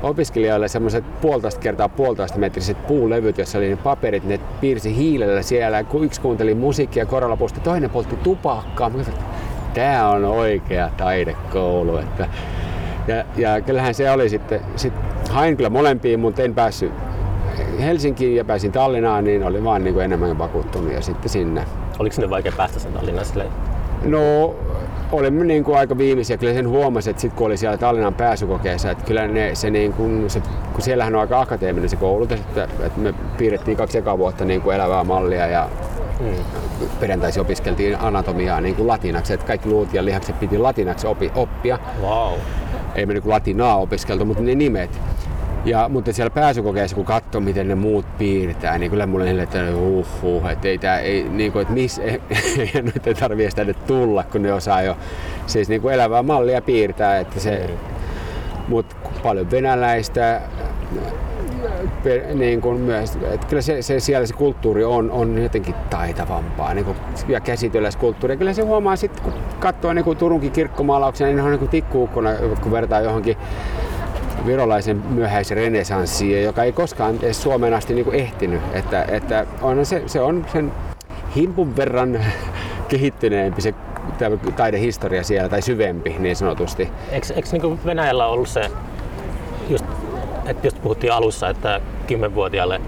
[0.03, 5.85] opiskelijoille semmoiset puolitoista kertaa puolitoista metriset puulevyt, jossa oli ne paperit, ne piirsi hiilellä siellä.
[6.01, 8.91] Yksi kuunteli musiikkia korolla toinen poltti tupakkaa.
[9.73, 11.97] Tämä on oikea taidekoulu.
[11.97, 12.27] Että,
[13.07, 14.93] ja, ja kyllähän se oli sitten, sit
[15.29, 16.91] hain kyllä molempiin, mutta en päässyt
[17.79, 21.65] Helsinkiin ja pääsin Tallinnaan, niin olin vaan niin kuin enemmän vakuuttunut ja sitten sinne.
[21.99, 23.49] Oliko sinne vaikea päästä sen Tallinnaan silleen?
[24.03, 24.55] No,
[25.11, 26.37] olimme niin kuin aika viimeisiä.
[26.37, 29.93] Kyllä sen huomasi, että sitten kun oli siellä Tallinnan pääsykokeessa, että kyllä ne, se, niin
[29.93, 30.41] kuin, se,
[30.73, 34.61] kun siellähän on aika akateeminen se koulutus, että, että me piirrettiin kaksi ekaa vuotta niin
[34.61, 35.69] kuin elävää mallia ja
[36.21, 36.89] mm.
[36.99, 41.79] perjantaisin opiskeltiin anatomiaa niin kuin latinaksi, että kaikki luut ja lihakset piti latinaksi opi, oppia.
[42.01, 42.33] Wow.
[42.95, 45.01] Ei me niin kuin latinaa opiskeltu, mutta ne nimet.
[45.65, 49.59] Ja, mutta siellä pääsykokeessa, kun katsoo, miten ne muut piirtää, niin kyllä mulle niille, että
[49.75, 52.21] uh, uh, että ei tää, ei, niin kuin, että miss, ei,
[52.81, 54.97] nyt ei tarvii sitä nyt tulla, kun ne osaa jo
[55.47, 57.77] siis niin kuin elävää mallia piirtää, että se, mm.
[58.67, 60.41] mutta paljon venäläistä,
[62.33, 66.85] niin kuin myös, että kyllä se, se, siellä se kulttuuri on, on jotenkin taitavampaa niin
[66.85, 66.97] kuin,
[67.27, 68.37] ja käsityöläiskulttuuri.
[68.37, 72.29] Kyllä se huomaa sitten, kun katsoo niin kuin Turunkin kirkkomaalauksia, niin ne on niin tikkuukkona,
[72.61, 73.37] kun vertaa johonkin
[74.45, 78.61] virolaisen myöhäisen renesanssiin, joka ei koskaan edes Suomeen asti niin kuin ehtinyt.
[78.73, 80.71] Että, että on se, se on sen
[81.35, 82.19] himpun verran
[82.89, 83.73] kehittyneempi se
[84.55, 86.89] taidehistoria siellä, tai syvempi niin sanotusti.
[87.11, 88.71] Eikö, eikö niin Venäjällä ollut se,
[89.69, 89.85] just,
[90.45, 92.81] että just puhuttiin alussa, että kymmenvuotiaalle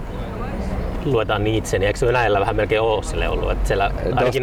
[1.04, 3.50] luetaan Nietzsche, niin eikö Venäjällä vähän melkein ole sille ollut?
[3.50, 4.42] Että siellä ainakin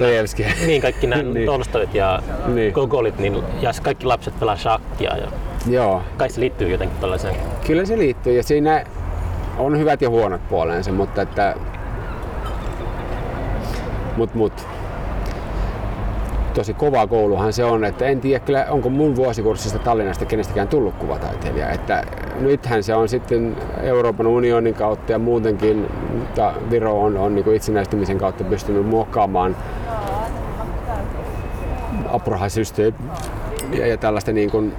[0.67, 1.45] niin, kaikki nämä niin.
[1.45, 2.73] Tolstoit ja niin.
[2.73, 5.17] Gogolit, niin, ja kaikki lapset pelaa shakkia.
[5.17, 5.27] Ja
[5.67, 6.01] Joo.
[6.17, 7.35] Kai se liittyy jotenkin tällaiseen?
[7.67, 8.85] Kyllä se liittyy ja siinä
[9.57, 11.55] on hyvät ja huonot puolensa, mutta että
[14.17, 14.67] mut, mut.
[16.53, 20.95] Tosi kova kouluhan se on, että en tiedä kyllä, onko mun vuosikurssista Tallinnasta kenestäkään tullut
[20.95, 21.69] kuvataiteilija.
[21.69, 22.03] Että
[22.39, 25.87] nythän se on sitten Euroopan unionin kautta ja muutenkin,
[26.17, 29.55] mutta Viro on, on niin itsenäistymisen kautta pystynyt muokkaamaan
[32.11, 34.73] apurahasysteemiä ja, tällaista niin kuin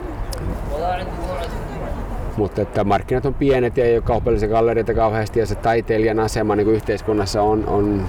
[2.37, 6.57] mutta että markkinat on pienet ja ei ole kaupallisia gallerioita kauheasti ja se taiteilijan asema
[6.57, 8.09] niin kuin yhteiskunnassa on, on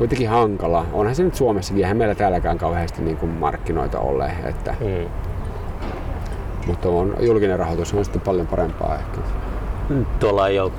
[0.00, 0.86] kuitenkin hankala.
[0.92, 4.32] Onhan se nyt Suomessakin, eihän meillä täälläkään kauheasti niin kuin markkinoita ole.
[4.44, 5.08] Että, mm.
[6.66, 9.20] Mutta on, julkinen rahoitus on sitten paljon parempaa ehkä.
[10.20, 10.72] Tuolla ei ole,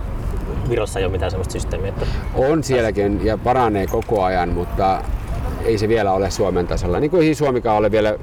[0.70, 1.90] Virossa ei ole mitään sellaista systeemiä?
[1.90, 2.06] Että...
[2.36, 5.02] On sielläkin ja paranee koko ajan, mutta
[5.66, 7.00] ei se vielä ole Suomen tasolla.
[7.00, 8.16] Niin kuin ei Suomikaan ole vielä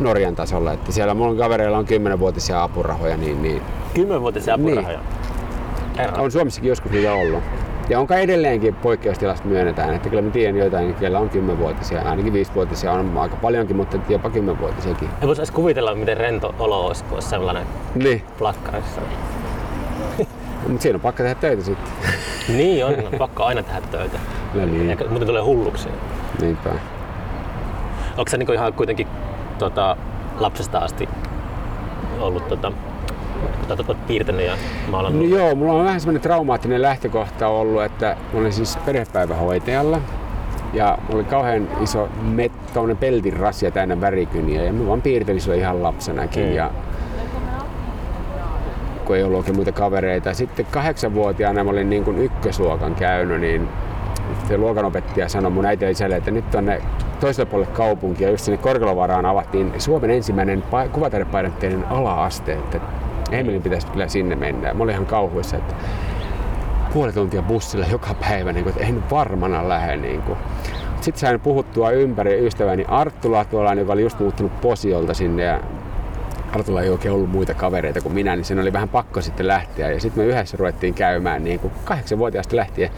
[0.00, 0.72] Norjan tasolla.
[0.72, 3.16] Että siellä mun kavereilla on 10-vuotisia apurahoja.
[3.16, 3.62] Niin, niin...
[3.94, 5.00] 10-vuotisia apurahoja?
[5.98, 6.20] Niin.
[6.20, 7.42] On Suomessakin joskus niitä ollut.
[7.88, 12.92] Ja onko edelleenkin poikkeustilasta myönnetään, että kyllä mä tiedän jotain, kellä on 10-vuotisia, ainakin 5-vuotisia
[12.92, 15.08] on aika paljonkin, mutta jopa 10-vuotisiakin.
[15.20, 18.22] Ei voisi kuvitella, miten rento olo olisi, kun olisi sellainen niin.
[18.38, 19.00] plakkarissa.
[20.68, 21.92] mutta siinä on pakka tehdä töitä sitten.
[22.56, 24.18] niin on, pakko aina tehdä töitä.
[24.54, 24.90] No niin.
[24.90, 25.88] Eikä, muuten tulee hulluksi.
[26.40, 26.70] Niinpä.
[28.16, 29.06] Onko se niinku ihan kuitenkin
[29.58, 29.96] tota,
[30.38, 31.08] lapsesta asti
[32.20, 32.72] ollut tota,
[33.70, 34.52] olet piirtänyt ja
[34.90, 35.30] maalannut?
[35.30, 40.00] No joo, mulla on vähän semmoinen traumaattinen lähtökohta ollut, että mä olin siis perhepäivähoitajalla
[40.72, 42.52] ja mulla oli kauhean iso met,
[43.00, 46.44] peltin rasia täynnä värikyniä ja mä vaan piirtelin sillä ihan lapsenakin.
[46.44, 46.52] Mm.
[46.52, 46.70] Ja
[49.04, 50.34] kun ei ollut oikein muita kavereita.
[50.34, 53.68] Sitten kahdeksanvuotiaana mä olin niin kuin ykkösluokan käynyt, niin
[54.48, 56.82] se luokanopettaja sanoi mun äiti isälle, että nyt on ne
[57.20, 62.80] toiselle puolelle kaupunkia, just sinne Korkelovaraan avattiin Suomen ensimmäinen pa- kuvataidepainotteinen ala-aste, että
[63.34, 64.74] Emilin pitäisi kyllä sinne mennä.
[64.74, 65.74] Mä olin ihan kauhuissa, että
[66.92, 69.96] puoli tuntia bussilla joka päivä, niin kuin, että en varmana lähde.
[69.96, 70.22] Niin.
[71.00, 75.60] Sitten sain puhuttua ympäri ystäväni Arttula tuolla, joka oli just muuttunut Posiolta sinne ja
[76.52, 79.90] Artulla ei oikein ollut muita kavereita kuin minä, niin sen oli vähän pakko sitten lähteä.
[79.90, 82.90] Ja sitten me yhdessä ruvettiin käymään niin kuin kahdeksanvuotiaasta lähtien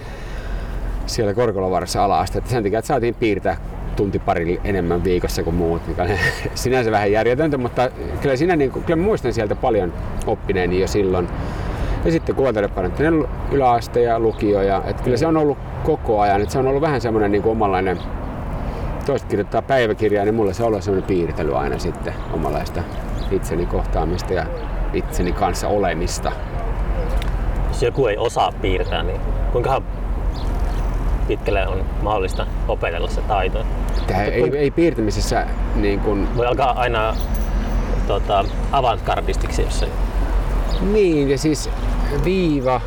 [1.06, 2.42] siellä Korkolovarassa ala-aste.
[2.44, 3.56] Sen takia, että saatiin piirtää
[3.96, 6.08] tunti pari enemmän viikossa kuin muut, mikä on
[6.54, 7.90] sinänsä vähän järjetöntä, mutta
[8.20, 9.92] kyllä, siinä, niin kyllä muistan sieltä paljon
[10.26, 11.28] oppineeni jo silloin.
[12.04, 14.62] Ja sitten kuvataidepainotteinen yläaste ja lukio.
[14.62, 16.40] Ja, että kyllä se on ollut koko ajan.
[16.40, 17.98] Että se on ollut vähän semmoinen niin omanlainen,
[19.06, 22.82] toiset kirjoittaa päiväkirjaa, niin mulle se on ollut semmoinen piirtely aina sitten omanlaista
[23.30, 24.46] itseni kohtaamista ja
[24.92, 26.32] itseni kanssa olemista.
[27.68, 29.20] Jos joku ei osaa piirtää, niin
[29.52, 29.82] kuinka
[31.28, 33.64] pitkälle on mahdollista opetella se taito?
[34.06, 36.28] Tämä ei, ei piirtämisessä niin kun...
[36.36, 37.16] Voi alkaa aina
[38.06, 39.88] tota, avantgardistiksi, jos se...
[40.92, 41.70] Niin, ja siis
[42.24, 42.80] viiva...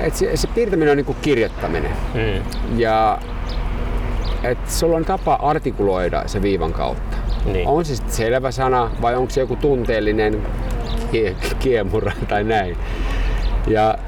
[0.00, 1.92] Et se, se piirtäminen on niin kuin kirjoittaminen.
[2.14, 2.42] Mm.
[2.78, 3.18] Ja
[4.42, 7.16] et sulla on tapa artikuloida se viivan kautta.
[7.44, 7.68] Niin.
[7.68, 10.42] On se sitten selvä sana vai onko se joku tunteellinen
[11.12, 12.76] kie- kiemura tai näin.
[13.66, 13.98] Ja,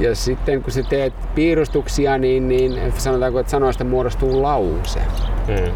[0.00, 5.00] ja sitten kun sä teet piirustuksia, niin, niin sanotaanko, että sanoista muodostuu lause.
[5.48, 5.72] Mm.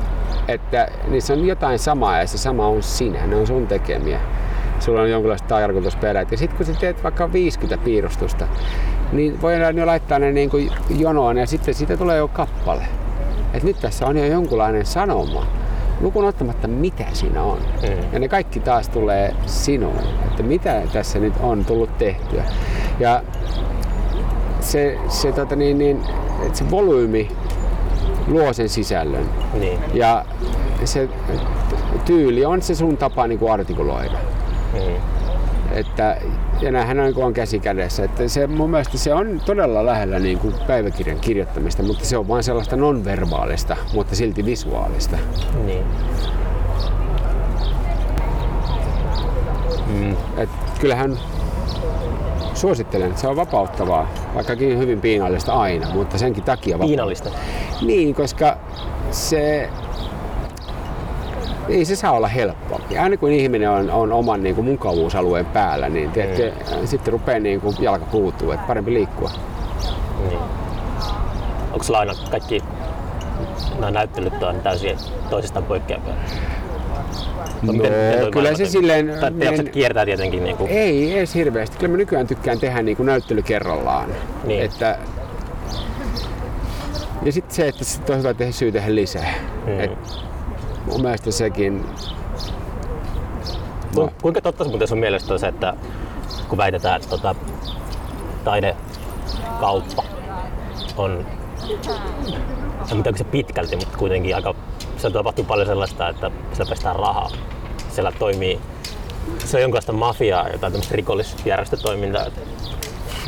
[0.48, 4.20] Että niissä on jotain samaa ja se sama on sinä, ne on sun tekemiä.
[4.80, 6.32] Sulla on jonkinlaiset tarkoitusperät.
[6.32, 8.48] Ja sitten kun sä teet vaikka 50 piirustusta,
[9.12, 12.82] niin voidaan jo laittaa ne niin kuin jonoon ja sitten siitä tulee jo kappale.
[13.54, 15.46] Et nyt tässä on jo jonkunlainen sanoma,
[16.00, 17.58] lukun ottamatta mitä siinä on.
[17.82, 18.12] Mm.
[18.12, 22.44] Ja ne kaikki taas tulee sinuun, että mitä tässä nyt on tullut tehtyä.
[23.00, 23.22] Ja
[24.66, 26.00] se, se, tota niin, niin,
[26.46, 27.28] että se volyymi
[28.26, 29.28] luo sen sisällön.
[29.54, 29.78] Niin.
[29.94, 30.24] Ja
[30.84, 31.08] se
[32.04, 34.18] tyyli on se sun tapa niin kuin artikuloida.
[34.72, 34.96] Mm.
[35.72, 36.16] Että,
[36.60, 38.04] ja nämähän on, niin on käsi kädessä.
[38.04, 42.28] Että se, mun mielestä se on todella lähellä niin kuin päiväkirjan kirjoittamista, mutta se on
[42.28, 45.16] vain sellaista nonverbaalista, mutta silti visuaalista.
[45.64, 45.84] Niin.
[49.86, 50.16] Mm.
[50.36, 50.48] Et
[50.80, 51.18] kyllähän
[52.56, 56.88] suosittelen, että se on vapauttavaa, vaikkakin hyvin piinallista aina, mutta senkin takia vapauttavaa.
[56.88, 57.30] Piinallista.
[57.82, 58.56] Niin, koska
[59.10, 59.70] se
[61.68, 62.80] ei se saa olla helppoa.
[63.00, 66.52] Aina kun ihminen on, on oman niin kuin, mukavuusalueen päällä, niin tiedätkö,
[66.84, 69.30] sitten rupeaa niin kuin, jalka puuttuu, että parempi liikkua.
[70.28, 70.38] Niin.
[71.72, 72.62] Onko sulla aina kaikki
[73.74, 74.96] nämä näyttelyt on täysin
[75.30, 76.14] toisistaan poikkeavia?
[77.62, 77.72] No,
[78.32, 79.16] kyllä se silleen...
[79.20, 81.76] Tai teokset men- kiertää tietenkin niin kuin, Ei edes hirveästi.
[81.76, 84.08] Kyllä mä nykyään tykkään tehdä niin kuin näyttely kerrallaan.
[84.44, 84.62] Niin.
[84.62, 84.98] Että...
[87.22, 89.34] Ja sitten se, että sit on hyvä tehdä syy tehdä lisää.
[89.66, 89.80] Mm.
[89.80, 89.90] Et
[90.86, 91.84] mun mielestä sekin...
[93.94, 95.74] Ku, kuinka totta se muuten sun mielestä on se, että
[96.48, 97.34] kun väitetään, että tota,
[98.44, 100.04] taidekauppa
[100.96, 101.26] on,
[102.92, 104.54] en tiedä se pitkälti, mutta kuitenkin aika,
[104.96, 107.30] se tapahtuu paljon sellaista, että sillä pestään rahaa.
[107.88, 108.58] Siellä toimii,
[109.38, 112.26] se on jonkinlaista mafiaa, jotain tämmöistä rikollisjärjestötoimintaa.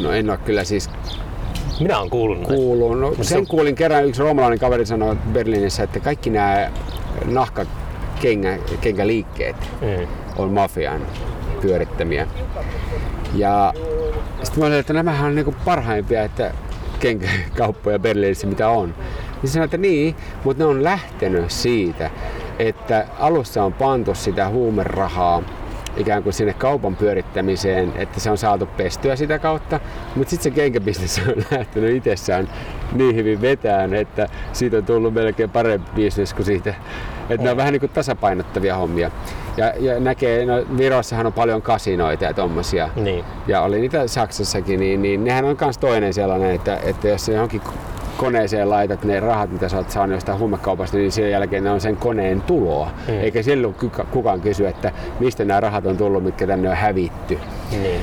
[0.02, 0.90] No en ole kyllä siis
[1.80, 2.48] Minä olen kuullut näin.
[2.54, 2.94] kuuluu.
[2.94, 6.70] No, se sen kuulin kerran, yksi roomalainen kaveri sanoi Berliinissä, että kaikki nämä
[7.24, 10.06] nahkakenkäliikkeet Mm.
[10.36, 11.00] on mafian
[11.60, 12.26] pyörittämiä.
[13.34, 13.74] Ja
[14.42, 16.54] sitten mä olin, että nämähän on niinku parhaimpia että
[17.00, 18.94] kenkäkauppoja Berliinissä mitä on.
[19.42, 22.10] Niin sanoin, että niin, mutta ne on lähtenyt siitä,
[22.58, 25.42] että alussa on pantu sitä huumerahaa
[25.98, 29.80] ikään kuin sinne kaupan pyörittämiseen, että se on saatu pestyä sitä kautta,
[30.14, 32.48] mutta sitten se kenkäbisnes on lähtenyt itsessään
[32.92, 36.74] niin hyvin vetään, että siitä on tullut melkein parempi bisnes kuin siitä.
[37.30, 39.10] Että ne on vähän niin kuin tasapainottavia hommia.
[39.56, 42.90] Ja, ja näkee, no Virossahan on paljon kasinoita ja tommosia.
[42.96, 43.24] Niin.
[43.46, 47.62] Ja oli niitä Saksassakin, niin, niin nehän on myös toinen sellainen, että, että jos johonkin
[48.18, 51.80] koneeseen laitat ne rahat, mitä sä oot saanut jostain huumekaupasta, niin sen jälkeen ne on
[51.80, 52.90] sen koneen tuloa.
[53.08, 53.20] Mm.
[53.20, 57.38] Eikä silloin kuka- kukaan kysy, että mistä nämä rahat on tullut, mitkä tänne on hävitty.
[57.70, 58.00] Niin.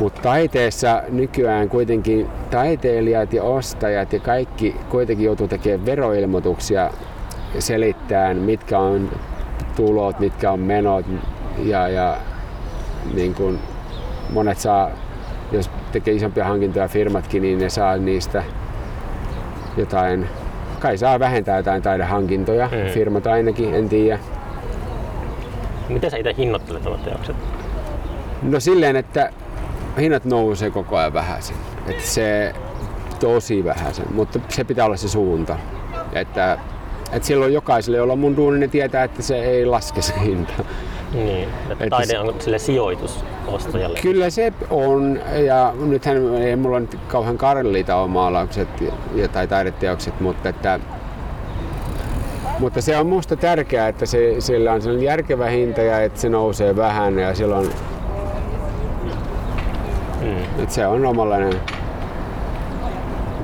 [0.00, 6.90] Mutta taiteessa nykyään kuitenkin taiteilijat ja ostajat ja kaikki kuitenkin joutuu tekemään veroilmoituksia
[7.58, 9.10] selittämään, mitkä on
[9.76, 11.06] tulot, mitkä on menot
[11.58, 12.16] ja, ja
[13.14, 13.58] niin kun
[14.32, 14.90] monet saa,
[15.52, 18.42] jos tekee isompia hankintoja firmatkin, niin ne saa niistä
[19.78, 20.28] jotain,
[20.80, 22.90] kai saa vähentää jotain taidehankintoja, Mm.
[22.94, 24.18] firmat ainakin, en tiedä.
[25.88, 27.36] Miten sä itse hinnoittelet omat teokset?
[28.42, 29.30] No silleen, että
[30.00, 31.56] hinnat nousee koko ajan vähäsen.
[31.86, 32.52] Että se
[33.20, 35.56] tosi vähäsen, mutta se pitää olla se suunta.
[36.12, 36.58] Että,
[37.12, 40.52] että silloin jokaiselle, jolla on mun duuni, ne tietää, että se ei laske se hinta.
[41.12, 43.98] Niin, että taide on sille sijoitus ostajalle.
[44.02, 48.68] Kyllä se on, ja nythän ei mulla nyt kauhean kalliita ole maalaukset
[49.14, 50.80] ja, tai taideteokset, mutta että
[52.58, 56.28] mutta se on musta tärkeää, että se, sillä on sellainen järkevä hinta ja että se
[56.28, 57.70] nousee vähän ja silloin
[60.22, 60.62] Mm.
[60.62, 61.60] että se on omanlainen.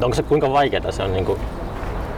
[0.02, 1.38] Onko se kuinka vaikeaa se on niinku,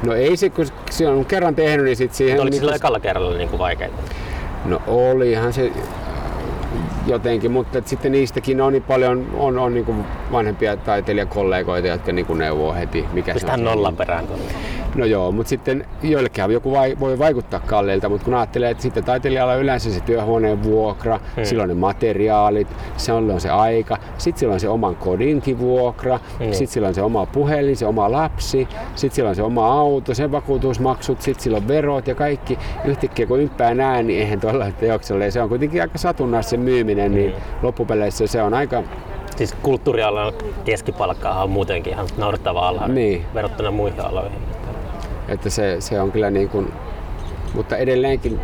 [0.03, 2.41] No ei se, kun se on kerran tehnyt, niin sit siihen...
[2.41, 3.91] oliko se niinku- silloin ekalla kerralla niinku vaikeaa?
[4.67, 5.73] No olihan se
[7.07, 12.75] jotenkin, mutta sitten niistäkin on niin paljon on, on niin vanhempia taiteilijakollegoita, jotka niin neuvoo
[12.75, 13.65] heti, mikä se Pistetään on.
[13.65, 14.25] nollan perään.
[14.95, 19.05] No joo, mutta sitten joillekin joku vai, voi vaikuttaa kalliilta, mutta kun ajattelee, että sitten
[19.05, 21.45] taiteilijalla on yleensä se työhuoneen vuokra, hmm.
[21.45, 26.55] silloin ne materiaalit, se on se aika, sitten sillä on se oman kodinkin vuokra, Niin.
[26.55, 30.15] sitten sillä on se oma puhelin, se oma lapsi, sitten sillä on se oma auto,
[30.15, 32.59] sen vakuutusmaksut, sitten sillä on verot ja kaikki.
[32.85, 36.63] Yhtäkkiä kun ympää näe, niin eihän tuolla teoksella, ja se on kuitenkin aika satunnaista se
[36.63, 38.83] myyminen, niin loppupeleissä se on aika
[39.37, 40.33] Siis kulttuurialan
[40.65, 43.25] keskipalkka on muutenkin ihan naurettava alhainen Niin.
[43.35, 44.39] verrattuna muihin aloihin.
[45.29, 46.73] Että se, se on kyllä niin kuin,
[47.55, 48.41] mutta edelleenkin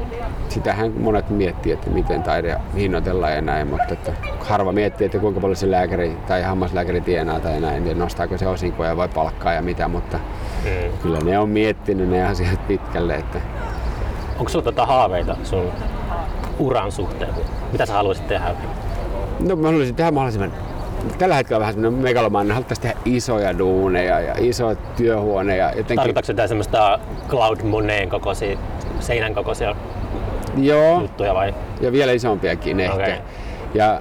[0.49, 5.41] sitähän monet miettii, että miten taide hinnoitellaan ja näin, mutta että harva miettii, että kuinka
[5.41, 9.63] paljon se lääkäri tai hammaslääkäri tienaa tai näin, ja nostaako se osinkoja vai palkkaa ja
[9.63, 10.19] mitä, mutta
[10.65, 10.99] Mm.
[11.03, 13.39] kyllä ne on miettinyt ne asiat pitkälle, että
[14.39, 15.73] Onko sulla tota haaveita sun
[16.59, 17.30] uran suhteen?
[17.72, 18.55] Mitä sä haluaisit tehdä?
[19.48, 20.53] no mä haluaisin tehdä mahdollisimman
[21.18, 25.68] Tällä hetkellä on vähän semmoinen megalomainen, haluttaisiin tehdä isoja duuneja ja isoja työhuoneja.
[25.68, 26.98] Jotenkin, Tarkoitatko jotain semmoista
[27.28, 28.59] Cloud Moneen kokoisia,
[29.00, 29.76] seinän kokoisia
[30.57, 31.55] joo, juttuja vai?
[31.80, 32.94] ja vielä isompiakin ehkä.
[32.94, 33.14] Okei.
[33.74, 34.00] Ja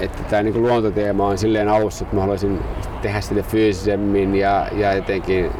[0.00, 2.60] että tämä niinku luontoteema on silleen alussa, että mä haluaisin
[3.02, 5.50] tehdä sitä fyysisemmin ja, ja jotenkin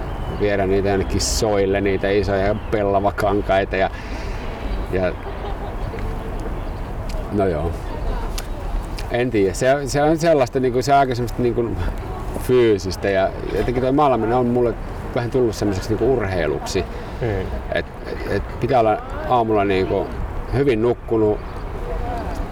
[0.41, 3.91] viedä niitä jonnekin soille, niitä isoja pellavakankaita ja,
[4.93, 5.13] ja
[7.37, 7.71] no joo.
[9.11, 9.55] En tiedä.
[9.55, 11.71] Se, se on sellaista, niinku, se on aika semmoista niinku,
[12.43, 14.75] fyysistä ja jotenkin tuo maailminen on mulle
[15.15, 16.85] vähän tullut semmoiseksi niinku urheiluksi.
[17.21, 17.29] Mm.
[17.75, 20.07] Et, et, et pitää olla aamulla niinku
[20.55, 21.39] hyvin nukkunut,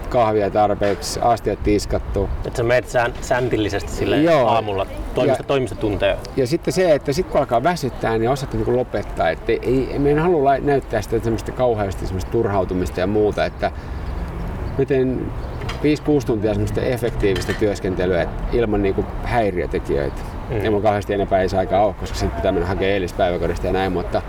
[0.09, 2.29] kahvia tarpeeksi, astiat tiskattu.
[2.45, 4.47] Että sä meet sään, säntillisesti sille Joo.
[4.47, 6.17] aamulla toimisto, Ja- toimisto tuntee.
[6.37, 9.29] Ja sitten se, että sit kun alkaa väsyttää, niin osaat niinku lopettaa.
[9.29, 9.59] Et ei,
[9.91, 13.71] ei, me en halua näyttää sitä semmoista kauheasti semmoista turhautumista ja muuta, että
[14.77, 15.31] miten
[16.21, 20.21] 5-6 tuntia semmoista efektiivistä työskentelyä ilman niinku häiriötekijöitä.
[20.49, 20.61] Mm.
[20.61, 23.91] Ei mulla kauheasti enempää ei aikaa ole, koska sitten pitää mennä hakemaan eilispäiväkodista ja näin,
[23.91, 24.21] mutta,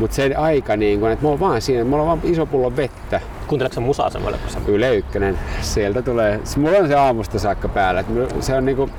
[0.00, 2.76] mutta se aika, niin kun, että mulla on vaan siinä, mulla on vaan iso pullo
[2.76, 4.58] vettä, Kuunteleeko sä musaa semmoille, kun sä...
[4.66, 8.04] Yle Ykkönen, sieltä tulee, mulla on se aamusta saakka päällä.
[8.40, 8.90] Se on niinku,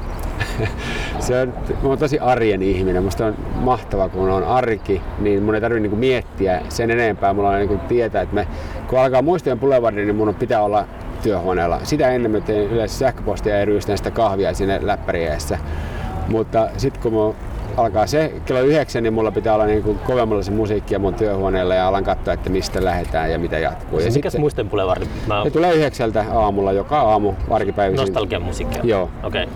[1.19, 5.55] se on, mä oon tosi arjen ihminen, musta on mahtavaa kun on arki, niin mun
[5.55, 8.47] ei tarvitse niinku miettiä sen enempää, mulla on niinku tietää, että me,
[8.87, 10.85] kun alkaa muistojen Boulevardin, niin mun pitää olla
[11.23, 11.79] työhuoneella.
[11.83, 15.57] Sitä ennen mä teen yleensä sähköpostia ja ryystän sitä kahvia sinne läppäriässä.
[16.27, 17.35] Mutta sitten kun mun
[17.77, 21.87] alkaa se kello yhdeksän, niin mulla pitää olla niinku kovemmalla se musiikkia mun työhuoneella ja
[21.87, 23.99] alan katsoa, että mistä lähdetään ja mitä jatkuu.
[23.99, 25.03] Ja Mikäs sitten- muisten Boulevard?
[25.27, 28.01] Mä ne tulee yhdeksältä aamulla joka aamu arkipäivisin.
[28.01, 28.81] nostalgian musiikkia.
[28.83, 29.09] Joo.
[29.23, 29.43] Okei.
[29.43, 29.55] Okay.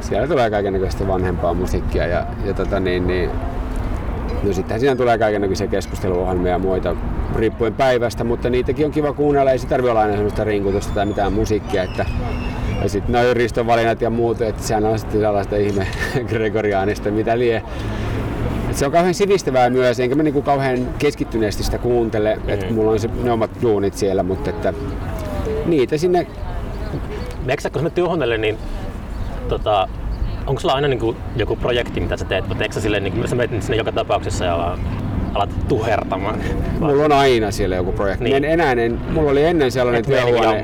[0.00, 3.30] Siellä tulee kaikenlaista vanhempaa musiikkia ja, ja tota niin, niin
[4.44, 6.96] No sittenhän siinä tulee kaikenlaisia keskusteluohjelmia ja muita
[7.36, 9.50] riippuen päivästä, mutta niitäkin on kiva kuunnella.
[9.50, 11.82] Ei se tarvitse olla aina semmoista rinkutusta tai mitään musiikkia.
[11.82, 12.06] Että,
[12.82, 15.86] ja sitten noin ristovalinnat ja muut, että sehän on sitten sellaista ihme
[16.28, 17.62] gregoriaanista, mitä lie.
[18.70, 22.48] Et se on kauhean sivistävää myös, enkä mä niinku kauhean keskittyneesti sitä kuuntele, mm.
[22.48, 24.74] että mulla on se, ne omat duunit siellä, mutta että
[25.66, 26.26] niitä sinne
[27.60, 28.58] sä, kun menet työhuoneelle, niin
[29.48, 29.88] tota,
[30.46, 33.28] onko sulla aina niin joku projekti, mitä sä teet, vai teetkö sä silleen, niin kuin,
[33.28, 34.78] sä menet sinne joka tapauksessa ja
[35.34, 36.38] alat tuhertamaan?
[36.80, 38.24] Vai- Mulla on aina siellä joku projekti.
[38.24, 38.36] Niin.
[38.36, 40.62] En enää, en, mulla oli ennen sellainen Et työhuone,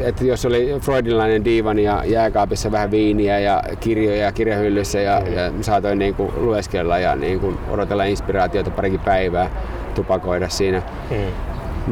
[0.00, 5.32] että jos oli freudilainen diivan ja jääkaapissa vähän viiniä ja kirjoja kirjahyllyssä ja, Mm.
[5.32, 9.50] ja saatoin niin kuin lueskella ja niin kuin odotella inspiraatiota parikin päivää,
[9.94, 10.82] tupakoida siinä.
[11.10, 11.16] Mm.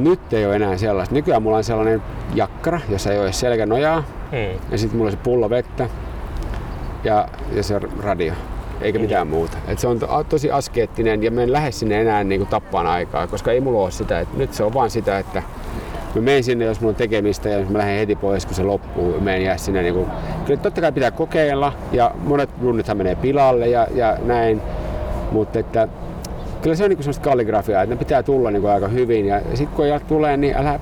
[0.05, 1.15] Nyt ei ole enää sellaista.
[1.15, 2.03] Nykyään mulla on sellainen
[2.35, 4.59] jakkara, jossa ei ole selkänojaa Mm.
[4.71, 5.89] ja sitten mulla on se pullo vettä
[7.05, 8.33] ja, ja se radio,
[8.81, 9.09] eikä Niin.
[9.09, 9.57] mitään muuta.
[9.69, 13.27] Et se on to, tosi askeettinen ja mä en lähde sinne enää niinku tappaan aikaa,
[13.27, 14.21] koska ei mulla ole sitä.
[14.21, 15.43] Et nyt se on vaan sitä, että
[16.15, 18.63] mä menen sinne, jos mulla on tekemistä ja jos mä lähden heti pois, kun se
[18.63, 19.21] loppuu.
[19.21, 20.09] Mä en jää sinne niinku...
[20.47, 24.63] Kyllä totta kai pitää kokeilla ja monet runnithan menee pilalle ja, ja näin.
[25.33, 25.89] Mutta että
[26.63, 29.27] kyllä se on niinku semmoista kalligrafiaa, että ne pitää tulla niinku aika hyvin.
[29.27, 30.81] Ja sitten kun ei tulee, niin älä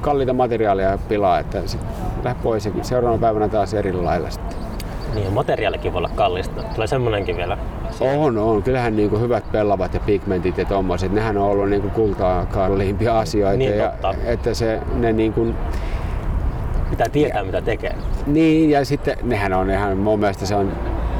[0.00, 1.80] kalliita materiaalia pilaa, että sit
[2.24, 4.65] lähde pois ja seuraavana päivänä taas eri lailla sitten.
[5.16, 6.62] Niin, materiaalikin voi olla kallista.
[6.62, 7.58] Tulee semmonenkin vielä.
[8.00, 8.62] On, on.
[8.62, 12.46] Kyllähän niin kuin hyvät pellavat ja pigmentit ja tommoset, nehän on ollut niin kuin kultaa
[12.46, 13.56] kalliimpia asioita.
[13.58, 14.14] Niin, ja, totta.
[14.24, 15.54] että se, ne niin kuin,
[16.90, 17.94] Pitää tietää, mitä tekee.
[18.26, 20.72] niin, ja sitten nehän on ihan, mun mielestä se on,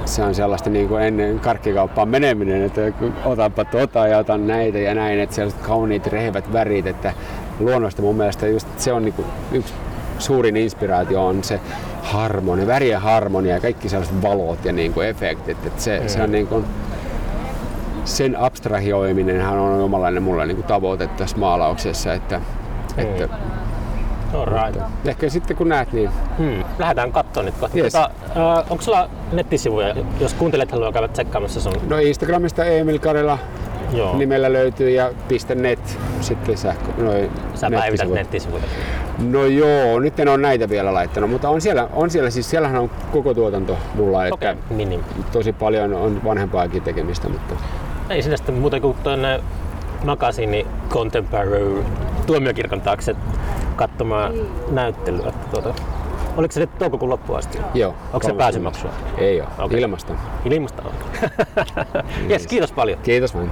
[0.05, 2.80] se on sellaista niin kuin ennen karkkikauppaan meneminen, että
[3.24, 7.12] otanpa tota ja otan näitä ja näin, että sellaiset kauniit rehevät värit, että
[7.61, 9.74] luonnosta mun mielestä just se on niin kuin yksi
[10.18, 11.61] suurin inspiraatio on se
[12.07, 16.09] harmonia, värien harmonia ja kaikki sellaiset valot ja niin kuin efektit, että se, mm.
[16.09, 16.64] se on niin kuin,
[18.04, 23.02] sen abstrahioiminen on omalainen mulle niin kuin tavoite tässä maalauksessa, että, mm.
[23.02, 23.28] että
[24.34, 24.80] Alright.
[25.04, 26.64] ehkä sitten kun näet, niin Hmm.
[26.78, 27.78] Lähdetään katsomaan nyt kohta.
[27.78, 27.92] Yes.
[27.92, 31.72] Tota, äh, onko sulla nettisivuja, jos kuuntelet haluaa käydä tsekkaamassa sun?
[31.88, 33.38] no Instagramista Emil Karela
[33.93, 34.16] Joo.
[34.16, 35.11] nimellä löytyy ja
[35.55, 38.61] .net sitten sähkö, noi Sä päivität nettisivut.
[38.61, 38.62] nettisivuja.
[39.30, 42.80] No joo, nyt en ole näitä vielä laittanut, mutta on siellä, on siellä siis siellähän
[42.80, 44.76] on koko tuotanto mulla, että Okei, okay.
[44.76, 45.05] niin, niin.
[45.32, 47.55] tosi paljon on vanhempaakin tekemistä, mutta
[48.11, 49.41] Ei sinne sitten muuta kuin tuonne
[50.05, 51.84] Makasini Contemporary
[52.26, 53.16] tuomiokirkon taakse
[53.76, 54.34] katsomaan
[54.70, 55.32] näyttelyä.
[55.51, 55.74] Tuota,
[56.37, 57.59] oliko se nyt toukokuun loppuun asti?
[57.74, 57.91] joo.
[57.91, 58.39] Onko se 30.
[58.39, 58.91] pääsymaksua?
[59.18, 59.80] Ei ole, Okei.
[59.80, 60.14] ilmasta.
[60.45, 60.95] Ilmasta on.
[62.30, 62.99] Jes, kiitos paljon.
[63.03, 63.51] Kiitos vain.